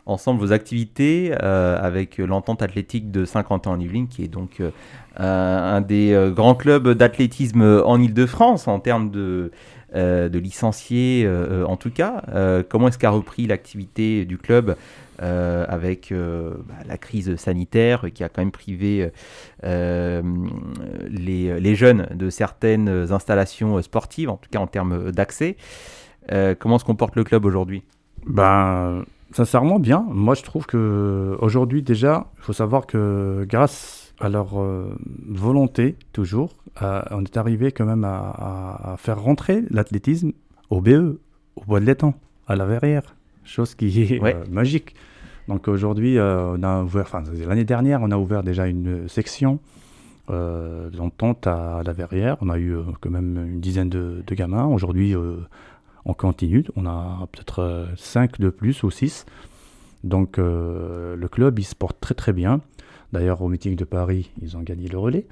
ensemble 0.06 0.40
vos 0.40 0.50
activités 0.50 1.32
euh, 1.40 1.78
avec 1.80 2.18
l'entente 2.18 2.62
athlétique 2.62 3.12
de 3.12 3.24
Saint-Quentin 3.24 3.70
en 3.70 3.78
Yvelines, 3.78 4.08
qui 4.08 4.24
est 4.24 4.28
donc 4.28 4.60
un, 5.16 5.80
des 5.82 6.32
grands 6.34 6.56
clubs 6.56 6.88
d'athlétisme 6.88 7.62
en 7.62 8.00
Ile-de-France 8.00 8.66
en 8.66 8.80
termes 8.80 9.12
de, 9.12 9.52
de 9.94 10.38
licenciés, 10.38 11.24
euh, 11.26 11.64
en 11.66 11.76
tout 11.76 11.90
cas. 11.90 12.22
Euh, 12.28 12.62
comment 12.66 12.88
est-ce 12.88 12.98
qu'a 12.98 13.10
repris 13.10 13.46
l'activité 13.46 14.24
du 14.24 14.38
club 14.38 14.76
euh, 15.22 15.64
avec 15.68 16.10
euh, 16.10 16.54
bah, 16.66 16.74
la 16.86 16.98
crise 16.98 17.36
sanitaire 17.36 18.06
qui 18.12 18.24
a 18.24 18.28
quand 18.28 18.40
même 18.40 18.50
privé 18.50 19.10
euh, 19.64 20.22
les, 21.08 21.60
les 21.60 21.74
jeunes 21.74 22.08
de 22.14 22.30
certaines 22.30 22.88
installations 23.12 23.80
sportives, 23.82 24.30
en 24.30 24.36
tout 24.36 24.48
cas 24.50 24.58
en 24.58 24.66
termes 24.66 25.12
d'accès. 25.12 25.56
Euh, 26.32 26.54
comment 26.58 26.78
se 26.78 26.84
comporte 26.84 27.16
le 27.16 27.24
club 27.24 27.44
aujourd'hui? 27.44 27.82
Ben, 28.26 29.04
sincèrement, 29.32 29.78
bien. 29.78 30.06
Moi, 30.10 30.34
je 30.34 30.42
trouve 30.42 30.66
que 30.66 31.36
aujourd'hui 31.40 31.82
déjà, 31.82 32.26
il 32.38 32.42
faut 32.44 32.52
savoir 32.52 32.86
que 32.86 33.44
grâce 33.48 34.01
à 34.22 34.28
leur 34.28 34.60
euh, 34.60 34.96
volonté, 35.28 35.96
toujours, 36.12 36.54
on 36.80 37.24
est 37.24 37.36
arrivé 37.36 37.72
quand 37.72 37.84
même 37.84 38.04
à, 38.04 38.94
faire 38.96 39.20
rentrer 39.20 39.64
l'athlétisme 39.70 40.32
au 40.70 40.80
BE, 40.80 41.18
au 41.56 41.64
bois 41.66 41.80
de 41.80 41.84
l'étang, 41.86 42.14
à 42.46 42.54
la 42.54 42.64
verrière. 42.64 43.16
Chose 43.44 43.74
qui 43.74 44.00
est 44.00 44.20
Ouais. 44.20 44.36
euh, 44.36 44.44
magique. 44.48 44.94
Donc 45.48 45.66
aujourd'hui, 45.66 46.18
euh, 46.18 46.54
on 46.56 46.62
a 46.62 46.82
ouvert, 46.84 47.02
enfin 47.02 47.24
l'année 47.46 47.64
dernière, 47.64 48.00
on 48.00 48.12
a 48.12 48.16
ouvert 48.16 48.44
déjà 48.44 48.66
une 48.68 49.08
section 49.08 49.58
d'entente 50.28 51.46
à 51.46 51.82
la 51.84 51.92
verrière. 51.92 52.38
On 52.40 52.48
a 52.48 52.58
eu 52.58 52.74
quand 53.02 53.10
même 53.10 53.36
une 53.36 53.60
dizaine 53.60 53.90
de, 53.90 54.22
de 54.26 54.34
gamins. 54.34 54.64
Aujourd'hui, 54.64 55.14
on 56.06 56.14
continue. 56.14 56.64
On 56.74 56.86
a 56.86 57.28
peut-être 57.32 57.88
5 57.98 58.40
de 58.40 58.48
plus 58.48 58.82
ou 58.82 58.90
6. 58.90 59.26
Donc 60.04 60.38
le 60.38 61.26
club, 61.30 61.58
il 61.58 61.64
se 61.64 61.74
porte 61.74 61.98
très 62.00 62.14
très 62.14 62.32
bien. 62.32 62.62
D'ailleurs, 63.12 63.42
au 63.42 63.48
meeting 63.48 63.76
de 63.76 63.84
Paris, 63.84 64.30
ils 64.40 64.56
ont 64.56 64.62
gagné 64.62 64.88
le 64.88 64.98
relais. 64.98 65.26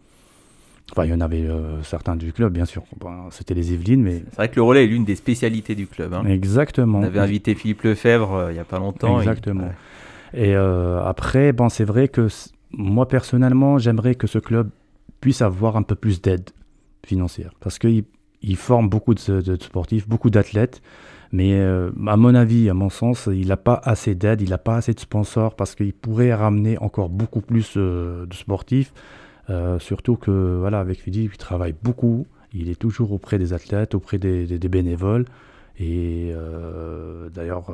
Enfin, 0.92 1.04
il 1.04 1.10
y 1.10 1.14
en 1.14 1.20
avait 1.20 1.46
euh, 1.46 1.82
certains 1.82 2.16
du 2.16 2.32
club, 2.32 2.52
bien 2.52 2.64
sûr. 2.64 2.82
Bon, 2.98 3.30
C'était 3.30 3.54
les 3.54 3.72
Yvelines, 3.72 4.02
mais 4.02 4.22
C'est 4.30 4.36
vrai 4.36 4.48
que 4.48 4.56
le 4.56 4.62
relais 4.62 4.84
est 4.84 4.88
l'une 4.88 5.04
des 5.04 5.14
spécialités 5.14 5.74
du 5.74 5.86
club. 5.86 6.12
hein. 6.14 6.24
exactement. 6.26 6.98
On 6.98 7.02
avait 7.04 7.20
invité 7.20 7.54
Philippe 7.54 7.82
Lefebvre 7.82 8.34
euh, 8.34 8.50
il 8.50 8.54
n'y 8.54 8.60
a 8.60 8.64
pas 8.64 8.78
longtemps. 8.80 9.18
et- 9.18 9.22
Exactement. 9.22 9.64
ouais. 9.64 9.72
Et 10.34 10.54
euh, 10.56 11.00
après, 11.02 11.52
bon, 11.52 11.68
c'est 11.68 11.84
vrai 11.84 12.08
que 12.08 12.26
moi 12.72 13.06
personnellement, 13.08 13.78
j'aimerais 13.78 14.14
que 14.16 14.26
ce 14.26 14.38
club 14.38 14.70
puisse 15.20 15.42
avoir 15.42 15.76
un 15.76 15.82
peu 15.82 15.94
plus 15.94 16.20
d'aide 16.20 16.50
financière 17.06 17.52
parce 17.60 17.78
qu'il 17.78 18.04
il 18.42 18.56
forme 18.56 18.88
beaucoup 18.88 19.14
de, 19.14 19.40
de 19.40 19.56
sportifs, 19.62 20.08
beaucoup 20.08 20.30
d'athlètes. 20.30 20.80
Mais 21.32 21.52
euh, 21.60 21.90
à 22.06 22.16
mon 22.16 22.34
avis, 22.34 22.68
à 22.68 22.74
mon 22.74 22.90
sens, 22.90 23.28
il 23.32 23.48
n'a 23.48 23.56
pas 23.56 23.80
assez 23.84 24.14
d'aide, 24.14 24.40
il 24.40 24.50
n'a 24.50 24.58
pas 24.58 24.76
assez 24.76 24.94
de 24.94 25.00
sponsors 25.00 25.54
parce 25.54 25.74
qu'il 25.74 25.92
pourrait 25.92 26.34
ramener 26.34 26.76
encore 26.78 27.08
beaucoup 27.08 27.40
plus 27.40 27.74
euh, 27.76 28.26
de 28.26 28.34
sportifs. 28.34 28.92
Euh, 29.48 29.78
surtout 29.78 30.16
que, 30.16 30.58
voilà, 30.58 30.80
avec 30.80 31.00
Philippe, 31.00 31.32
il 31.34 31.38
travaille 31.38 31.74
beaucoup. 31.82 32.26
Il 32.52 32.68
est 32.68 32.78
toujours 32.78 33.12
auprès 33.12 33.38
des 33.38 33.52
athlètes, 33.52 33.94
auprès 33.94 34.18
des, 34.18 34.58
bénévoles. 34.68 35.24
Et 35.78 36.34
d'ailleurs, 37.32 37.72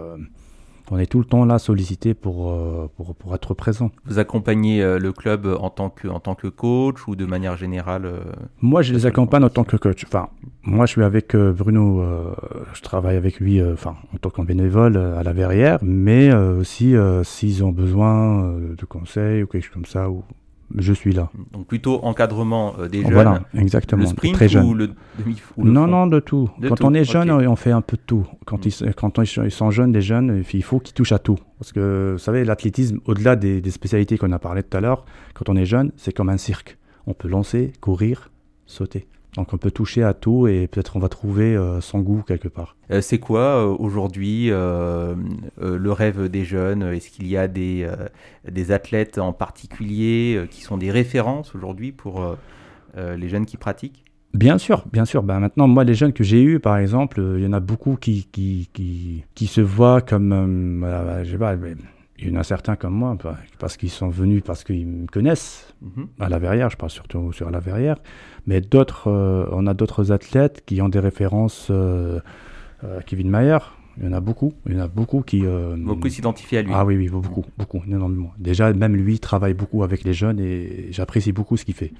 on 0.90 0.98
est 0.98 1.06
tout 1.06 1.18
le 1.18 1.24
temps 1.24 1.44
là 1.44 1.58
sollicité 1.58 2.14
pour, 2.14 2.50
euh, 2.50 2.90
pour, 2.96 3.14
pour 3.14 3.34
être 3.34 3.54
présent. 3.54 3.90
Vous 4.04 4.18
accompagnez 4.18 4.82
euh, 4.82 4.98
le 4.98 5.12
club 5.12 5.46
en 5.46 5.70
tant, 5.70 5.90
que, 5.90 6.08
en 6.08 6.20
tant 6.20 6.34
que 6.34 6.48
coach 6.48 7.06
ou 7.08 7.16
de 7.16 7.26
manière 7.26 7.56
générale 7.56 8.06
euh, 8.06 8.20
Moi, 8.60 8.82
je 8.82 8.92
les 8.92 9.06
accompagne 9.06 9.44
en 9.44 9.48
tant 9.48 9.64
que 9.64 9.76
coach. 9.76 10.04
Enfin, 10.06 10.28
moi, 10.62 10.86
je 10.86 10.92
suis 10.92 11.02
avec 11.02 11.36
Bruno, 11.36 12.04
je 12.72 12.82
travaille 12.82 13.16
avec 13.16 13.40
lui 13.40 13.62
enfin, 13.62 13.96
en 14.14 14.18
tant 14.18 14.30
que 14.30 14.42
bénévole 14.42 14.96
à 14.96 15.22
la 15.22 15.32
verrière, 15.32 15.78
mais 15.82 16.32
aussi 16.34 16.94
s'ils 17.22 17.62
ont 17.62 17.70
besoin 17.70 18.52
de 18.58 18.84
conseils 18.84 19.44
ou 19.44 19.46
quelque 19.46 19.64
chose 19.64 19.74
comme 19.74 19.84
ça, 19.84 20.10
ou... 20.10 20.24
je 20.76 20.92
suis 20.92 21.12
là. 21.12 21.30
Donc 21.52 21.66
plutôt 21.66 22.00
encadrement 22.04 22.74
euh, 22.78 22.88
des 22.88 23.02
jeunes, 23.02 23.12
Voilà, 23.12 23.42
exactement. 23.54 24.02
le 24.02 24.08
sprint 24.08 24.34
très 24.34 24.48
jeune. 24.48 24.64
ou 24.66 24.74
le 24.74 24.88
demi 25.18 25.40
ou 25.56 25.64
le 25.64 25.70
Non, 25.70 25.82
fond 25.84 25.90
non, 25.90 26.06
de 26.06 26.18
tout. 26.20 26.50
De 26.58 26.68
quand 26.68 26.74
tout, 26.76 26.84
on 26.86 26.94
est 26.94 27.04
jeune, 27.04 27.30
on 27.30 27.56
fait 27.56 27.70
un 27.70 27.80
peu 27.82 27.96
de 27.96 28.02
tout. 28.04 28.26
Quand, 28.44 28.64
Mm. 28.64 28.68
ils, 28.86 28.94
quand 28.94 29.18
on- 29.18 29.22
ils 29.22 29.50
sont 29.50 29.70
jeunes, 29.70 29.92
les 29.92 30.00
jeunes, 30.02 30.42
il 30.52 30.62
faut 30.62 30.80
qu'ils 30.80 30.94
touchent 30.94 31.12
à 31.12 31.18
tout. 31.18 31.36
Parce 31.58 31.72
que, 31.72 32.10
vous 32.14 32.18
savez, 32.18 32.44
l'athlétisme, 32.44 32.98
au-delà 33.06 33.36
des, 33.36 33.60
des 33.60 33.70
spécialités 33.70 34.18
qu'on 34.18 34.32
a 34.32 34.38
parlé 34.38 34.62
tout 34.62 34.76
à 34.76 34.80
l'heure, 34.80 35.04
quand 35.34 35.48
on 35.48 35.56
est 35.56 35.66
jeune, 35.66 35.92
c'est 35.96 36.12
comme 36.14 36.28
un 36.28 36.36
cirque. 36.38 36.78
On 37.06 37.14
peut 37.14 37.28
lancer, 37.28 37.72
courir, 37.80 38.30
sauter. 38.66 39.06
Donc 39.36 39.52
on 39.52 39.58
peut 39.58 39.70
toucher 39.70 40.02
à 40.02 40.14
tout 40.14 40.48
et 40.48 40.66
peut-être 40.66 40.96
on 40.96 40.98
va 40.98 41.08
trouver 41.08 41.54
euh, 41.54 41.80
son 41.80 42.00
goût 42.00 42.22
quelque 42.26 42.48
part. 42.48 42.74
Euh, 42.90 43.00
C'est 43.00 43.18
quoi 43.18 43.40
euh, 43.40 43.76
aujourd'hui 43.78 44.48
le 44.48 45.92
rêve 45.92 46.28
des 46.28 46.44
jeunes? 46.44 46.82
Est-ce 46.82 47.10
qu'il 47.10 47.26
y 47.26 47.36
a 47.36 47.46
des, 47.46 47.88
des 48.50 48.72
athlètes 48.72 49.18
en 49.18 49.32
particulier 49.32 50.46
qui 50.50 50.62
sont 50.62 50.78
des 50.78 50.90
références 50.90 51.54
aujourd'hui 51.54 51.92
pour 51.92 52.36
les 52.96 53.28
jeunes 53.28 53.46
qui 53.46 53.56
pratiquent? 53.56 54.02
Bien 54.34 54.58
sûr, 54.58 54.84
bien 54.92 55.06
sûr. 55.06 55.22
Ben 55.22 55.40
maintenant, 55.40 55.66
moi, 55.66 55.84
les 55.84 55.94
jeunes 55.94 56.12
que 56.12 56.22
j'ai 56.24 56.42
eus, 56.42 56.60
par 56.60 56.76
exemple, 56.76 57.22
il 57.38 57.42
y 57.42 57.46
en 57.46 57.54
a 57.54 57.60
beaucoup 57.60 57.96
qui, 57.96 58.28
qui, 58.30 58.68
qui, 58.74 59.24
qui 59.34 59.46
se 59.46 59.62
voient 59.62 60.02
comme... 60.02 60.32
euh, 60.32 60.78
voilà, 60.80 61.24
je 61.24 61.32
sais 61.32 61.38
pas, 61.38 61.56
il 62.18 62.28
y 62.28 62.32
en 62.36 62.40
a 62.40 62.44
certains 62.44 62.76
comme 62.76 62.94
moi, 62.94 63.16
bah, 63.22 63.36
parce 63.58 63.76
qu'ils 63.76 63.90
sont 63.90 64.08
venus, 64.08 64.42
parce 64.44 64.64
qu'ils 64.64 64.86
me 64.86 65.06
connaissent, 65.06 65.74
Mhm. 65.82 66.06
à 66.20 66.28
la 66.28 66.38
verrière, 66.38 66.70
je 66.70 66.76
parle 66.76 66.90
surtout 66.90 67.32
sur 67.32 67.50
la 67.50 67.60
verrière, 67.60 67.96
mais 68.46 68.60
d'autres, 68.60 69.08
euh, 69.10 69.46
on 69.52 69.66
a 69.66 69.74
d'autres 69.74 70.12
athlètes 70.12 70.62
qui 70.66 70.80
ont 70.80 70.88
des 70.88 71.00
références. 71.00 71.68
Euh, 71.70 72.20
euh, 72.84 73.00
Kevin 73.06 73.28
Mayer, 73.30 73.58
il 73.98 74.04
y 74.04 74.08
en 74.08 74.12
a 74.12 74.20
beaucoup, 74.20 74.52
il 74.66 74.74
y 74.74 74.76
en 74.76 74.84
a 74.84 74.88
beaucoup 74.88 75.20
qui. 75.22 75.42
euh, 75.44 75.74
Beaucoup 75.78 76.08
s'identifient 76.08 76.58
à 76.58 76.62
lui. 76.62 76.70
Ah 76.74 76.84
oui, 76.84 76.96
oui, 76.96 77.08
beaucoup, 77.08 77.44
beaucoup, 77.58 77.82
énormément. 77.86 78.32
Déjà, 78.38 78.72
même 78.72 78.94
lui 78.96 79.18
travaille 79.18 79.54
beaucoup 79.54 79.82
avec 79.82 80.04
les 80.04 80.12
jeunes 80.12 80.38
et 80.40 80.88
j'apprécie 80.90 81.32
beaucoup 81.32 81.56
ce 81.56 81.64
qu'il 81.64 81.74
fait. 81.74 81.92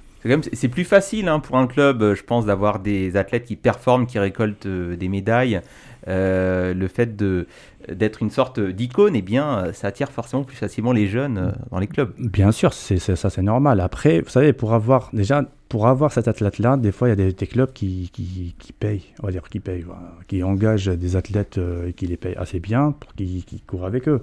C'est 0.55 0.69
plus 0.69 0.85
facile 0.85 1.29
hein, 1.29 1.39
pour 1.41 1.57
un 1.57 1.67
club, 1.67 2.15
je 2.15 2.23
pense, 2.23 2.45
d'avoir 2.47 2.81
des 2.81 3.17
athlètes 3.17 3.45
qui 3.45 3.57
performent, 3.57 4.07
qui 4.07 4.19
récoltent 4.19 4.67
des 4.67 5.09
médailles. 5.09 5.61
Le 6.07 6.87
fait 6.89 7.17
de 7.17 7.47
d'être 7.93 8.23
une 8.23 8.31
sorte 8.31 8.61
d'icône, 8.61 9.15
eh 9.17 9.23
bien, 9.23 9.59
euh, 9.59 9.73
ça 9.73 9.89
attire 9.89 10.11
forcément 10.11 10.45
plus 10.45 10.57
facilement 10.57 10.93
les 10.93 11.07
jeunes 11.07 11.39
euh, 11.39 11.51
dans 11.71 11.79
les 11.79 11.87
clubs. 11.87 12.13
Bien 12.19 12.53
sûr, 12.53 12.73
c'est 12.73 12.99
ça 12.99 13.31
c'est 13.31 13.43
normal. 13.43 13.81
Après, 13.81 14.21
vous 14.21 14.29
savez, 14.29 14.53
pour 14.53 14.75
avoir 14.75 15.11
déjà 15.13 15.45
pour 15.69 15.89
avoir 15.89 16.13
cet 16.13 16.29
athlète-là, 16.29 16.77
des 16.77 16.93
fois 16.93 17.09
il 17.09 17.11
y 17.11 17.13
a 17.13 17.17
des, 17.17 17.33
des 17.33 17.47
clubs 17.47 17.73
qui, 17.73 18.11
qui, 18.13 18.55
qui 18.59 18.73
payent, 18.73 19.03
on 19.23 19.27
va 19.27 19.33
dire 19.33 19.43
qui 19.49 19.59
payent, 19.61 19.83
voilà, 19.83 20.13
qui 20.29 20.43
engagent 20.43 20.87
des 20.87 21.17
athlètes 21.17 21.59
euh, 21.59 21.89
et 21.89 21.93
qui 21.93 22.07
les 22.07 22.17
payent 22.17 22.37
assez 22.37 22.61
bien 22.61 22.93
pour 22.93 23.15
qu'ils 23.15 23.45
courent 23.67 23.85
avec 23.87 24.09
eux. 24.09 24.23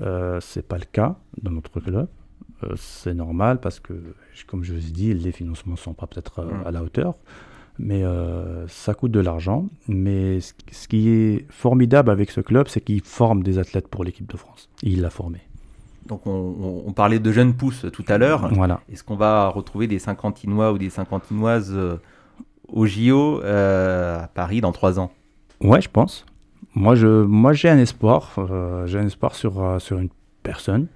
Euh, 0.00 0.38
c'est 0.40 0.66
pas 0.66 0.78
le 0.78 0.84
cas 0.90 1.16
dans 1.42 1.50
notre 1.50 1.80
club. 1.80 2.06
Euh, 2.62 2.74
c'est 2.76 3.14
normal 3.14 3.58
parce 3.60 3.80
que, 3.80 3.94
comme 4.46 4.64
je 4.64 4.72
vous 4.74 4.86
ai 4.86 4.92
dit, 4.92 5.12
les 5.14 5.32
financements 5.32 5.76
sont 5.76 5.94
pas 5.94 6.06
peut-être 6.06 6.42
Mm. 6.44 6.66
à 6.66 6.70
la 6.70 6.82
hauteur. 6.82 7.14
Mais 7.82 8.02
euh, 8.04 8.66
ça 8.68 8.92
coûte 8.92 9.10
de 9.12 9.20
l'argent. 9.20 9.66
Mais 9.88 10.40
ce, 10.40 10.52
qui 10.88 11.08
est 11.08 11.46
formidable 11.50 12.10
avec 12.10 12.30
ce 12.30 12.40
club, 12.42 12.68
c'est 12.68 12.80
qu'il 12.82 13.00
forme 13.02 13.42
des 13.42 13.58
athlètes 13.58 13.88
pour 13.88 14.04
l'équipe 14.04 14.30
de 14.30 14.36
France. 14.36 14.68
Il 14.82 15.00
l'a 15.00 15.08
formé. 15.10 15.38
Donc, 16.06 16.26
on, 16.26 16.30
on- 16.30 16.82
on 16.86 16.92
parlait 16.92 17.18
de 17.20 17.32
jeunes 17.32 17.54
pousses 17.54 17.86
tout 17.92 18.04
à 18.08 18.18
l'heure. 18.18 18.52
Voilà. 18.52 18.80
Est-ce 18.92 19.02
qu'on 19.02 19.16
va 19.16 19.48
retrouver 19.48 19.86
des 19.86 19.98
Cinquantinois 19.98 20.72
ou 20.72 20.78
des 20.78 20.90
Cinquantinoises 20.90 21.72
euh, 21.74 21.96
au 22.68 22.84
JO 22.86 23.40
euh, 23.42 24.22
à 24.24 24.28
Paris 24.28 24.60
dans 24.60 24.72
trois 24.72 24.98
ans? 25.00 25.10
Ouais, 25.62 25.80
je 25.80 25.88
pense. 25.88 26.26
Moi, 26.74 26.94
je, 26.96 27.24
moi, 27.24 27.52
j'ai 27.54 27.70
un 27.70 27.78
espoir. 27.78 28.34
euh, 28.38 28.86
j'ai 28.86 28.98
un 28.98 29.06
espoir 29.06 29.34
sur, 29.34 29.80
sur 29.80 29.98
une 29.98 30.10
personne. 30.42 30.86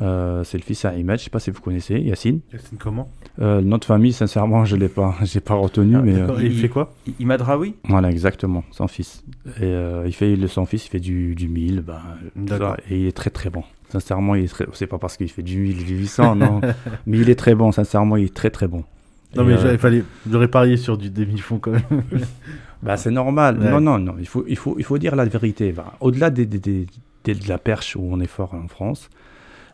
Euh, 0.00 0.42
c'est 0.44 0.58
le 0.58 0.64
fils 0.64 0.84
à 0.84 0.88
Ahmed. 0.90 1.18
Je 1.18 1.24
sais 1.24 1.30
pas 1.30 1.38
si 1.38 1.50
vous 1.50 1.60
connaissez, 1.60 1.98
Yacine. 2.00 2.40
Yacine 2.52 2.78
comment? 2.78 3.08
Euh, 3.40 3.60
nom 3.60 3.78
de 3.78 3.84
famille, 3.84 4.12
sincèrement, 4.12 4.64
je 4.64 4.74
l'ai 4.76 4.88
pas, 4.88 5.14
j'ai 5.22 5.40
pas 5.40 5.54
retenu, 5.54 5.96
Ah, 5.96 6.02
mais 6.02 6.14
euh, 6.14 6.26
il 6.42 6.52
fait 6.58 6.68
quoi? 6.68 6.92
I- 7.06 7.14
Imadraoui 7.20 7.74
voilà, 7.88 8.10
exactement, 8.10 8.64
son 8.72 8.88
fils. 8.88 9.22
Et 9.58 9.62
euh, 9.62 10.04
il 10.06 10.12
fait, 10.12 10.34
le, 10.36 10.48
son 10.48 10.66
fils, 10.66 10.86
il 10.86 10.90
fait 10.90 11.00
du, 11.00 11.34
du 11.34 11.48
1000, 11.48 11.82
ben, 11.82 12.00
tout 12.34 12.48
ça, 12.48 12.76
et 12.90 13.00
il 13.02 13.06
est 13.06 13.12
très 13.16 13.30
très 13.30 13.50
bon. 13.50 13.62
Sincèrement, 13.90 14.34
il 14.34 14.44
est 14.44 14.48
très, 14.48 14.66
c'est 14.72 14.88
pas 14.88 14.98
parce 14.98 15.16
qu'il 15.16 15.30
fait 15.30 15.42
du 15.42 15.58
1000 15.58 15.80
et 15.80 15.84
du 15.84 15.96
800, 15.98 16.34
non, 16.36 16.60
mais 17.06 17.18
il 17.18 17.30
est 17.30 17.36
très 17.36 17.54
bon. 17.54 17.70
Sincèrement, 17.70 18.16
il 18.16 18.24
est 18.24 18.34
très 18.34 18.50
très 18.50 18.66
bon. 18.66 18.82
Non, 19.36 19.42
Et, 19.44 19.46
mais 19.46 19.52
euh, 19.54 19.58
j'avais 19.62 19.78
fallait... 19.78 20.02
j'aurais 20.28 20.48
parié 20.48 20.76
sur 20.76 20.98
du 20.98 21.10
demi-fond 21.10 21.58
quand 21.58 21.72
même. 21.72 21.82
Bah, 22.82 22.98
c'est 22.98 23.10
normal. 23.10 23.58
Ouais. 23.58 23.70
Non, 23.70 23.80
non, 23.80 23.98
non. 23.98 24.16
Il 24.18 24.26
faut, 24.28 24.44
il 24.46 24.56
faut, 24.58 24.74
il 24.78 24.84
faut 24.84 24.98
dire 24.98 25.16
la 25.16 25.24
vérité. 25.24 25.72
Bah, 25.72 25.94
Au-delà 26.00 26.28
des, 26.28 26.44
des- 26.44 26.58
des- 26.58 26.86
des- 27.24 27.34
de 27.34 27.48
la 27.48 27.56
perche 27.56 27.96
où 27.96 28.02
on 28.10 28.20
est 28.20 28.26
fort 28.26 28.52
en 28.52 28.68
France 28.68 29.08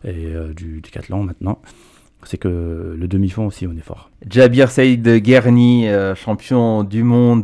et 0.03 0.33
euh, 0.33 0.53
du 0.53 0.81
décathlon 0.81 1.23
maintenant, 1.23 1.59
c'est 2.23 2.37
que 2.37 2.95
le 2.97 3.07
demi-fond 3.07 3.47
aussi, 3.47 3.65
on 3.67 3.75
est 3.75 3.83
fort. 3.83 4.11
Jabir 4.29 4.69
Saïd 4.69 5.07
Guerni, 5.07 5.87
euh, 5.87 6.13
champion 6.15 6.83
du 6.83 7.03
monde 7.03 7.43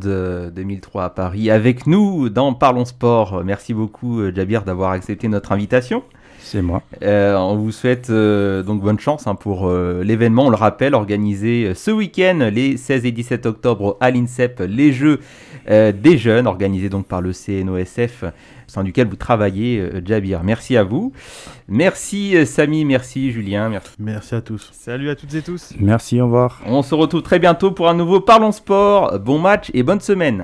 2003 0.56 1.06
à 1.06 1.10
Paris, 1.10 1.50
avec 1.50 1.88
nous 1.88 2.30
dans 2.30 2.54
Parlons 2.54 2.86
Sport. 2.86 3.44
Merci 3.44 3.74
beaucoup, 3.74 4.22
Jabir, 4.34 4.64
d'avoir 4.64 4.92
accepté 4.92 5.28
notre 5.28 5.52
invitation. 5.52 6.04
C'est 6.48 6.62
moi. 6.62 6.82
on 7.02 7.56
vous 7.56 7.72
souhaite 7.72 8.10
donc 8.10 8.82
bonne 8.82 9.00
chance 9.00 9.28
hein, 9.28 9.36
pour 9.36 9.72
l'événement. 9.72 10.48
On 10.48 10.50
le 10.50 10.56
rappelle, 10.56 10.96
organisé 10.96 11.74
ce 11.76 11.92
week-end, 11.92 12.50
les 12.52 12.78
16 12.78 13.06
et 13.06 13.12
17 13.12 13.46
octobre 13.46 13.98
à 14.00 14.12
l'INSEP, 14.12 14.64
les 14.68 14.94
Jeux 14.94 15.20
des 15.68 16.18
jeunes, 16.18 16.48
organisés 16.48 16.90
donc 16.90 17.08
par 17.08 17.22
le 17.22 17.34
CNOSF 17.34 18.24
sein 18.68 18.84
duquel 18.84 19.08
vous 19.08 19.16
travaillez, 19.16 19.80
euh, 19.80 20.02
Jabir. 20.06 20.44
Merci 20.44 20.78
à 20.78 20.84
vous. 20.84 21.14
Merci 21.68 22.36
euh, 22.36 22.46
Samy, 22.46 22.86
merci 22.86 23.32
Julien. 23.32 23.70
Merci. 23.70 23.92
merci 24.00 24.36
à 24.36 24.42
tous. 24.42 24.70
Salut 24.74 25.10
à 25.10 25.16
toutes 25.16 25.34
et 25.34 25.42
tous. 25.42 25.74
Merci, 25.80 26.22
au 26.22 26.26
revoir. 26.26 26.62
On 26.66 26.84
se 26.84 26.94
retrouve 26.94 27.24
très 27.24 27.40
bientôt 27.40 27.72
pour 27.72 27.90
un 27.90 27.94
nouveau 27.94 28.20
Parlons 28.20 28.52
Sport. 28.52 29.20
Bon 29.20 29.40
match 29.40 29.72
et 29.74 29.84
bonne 29.84 30.02
semaine. 30.02 30.44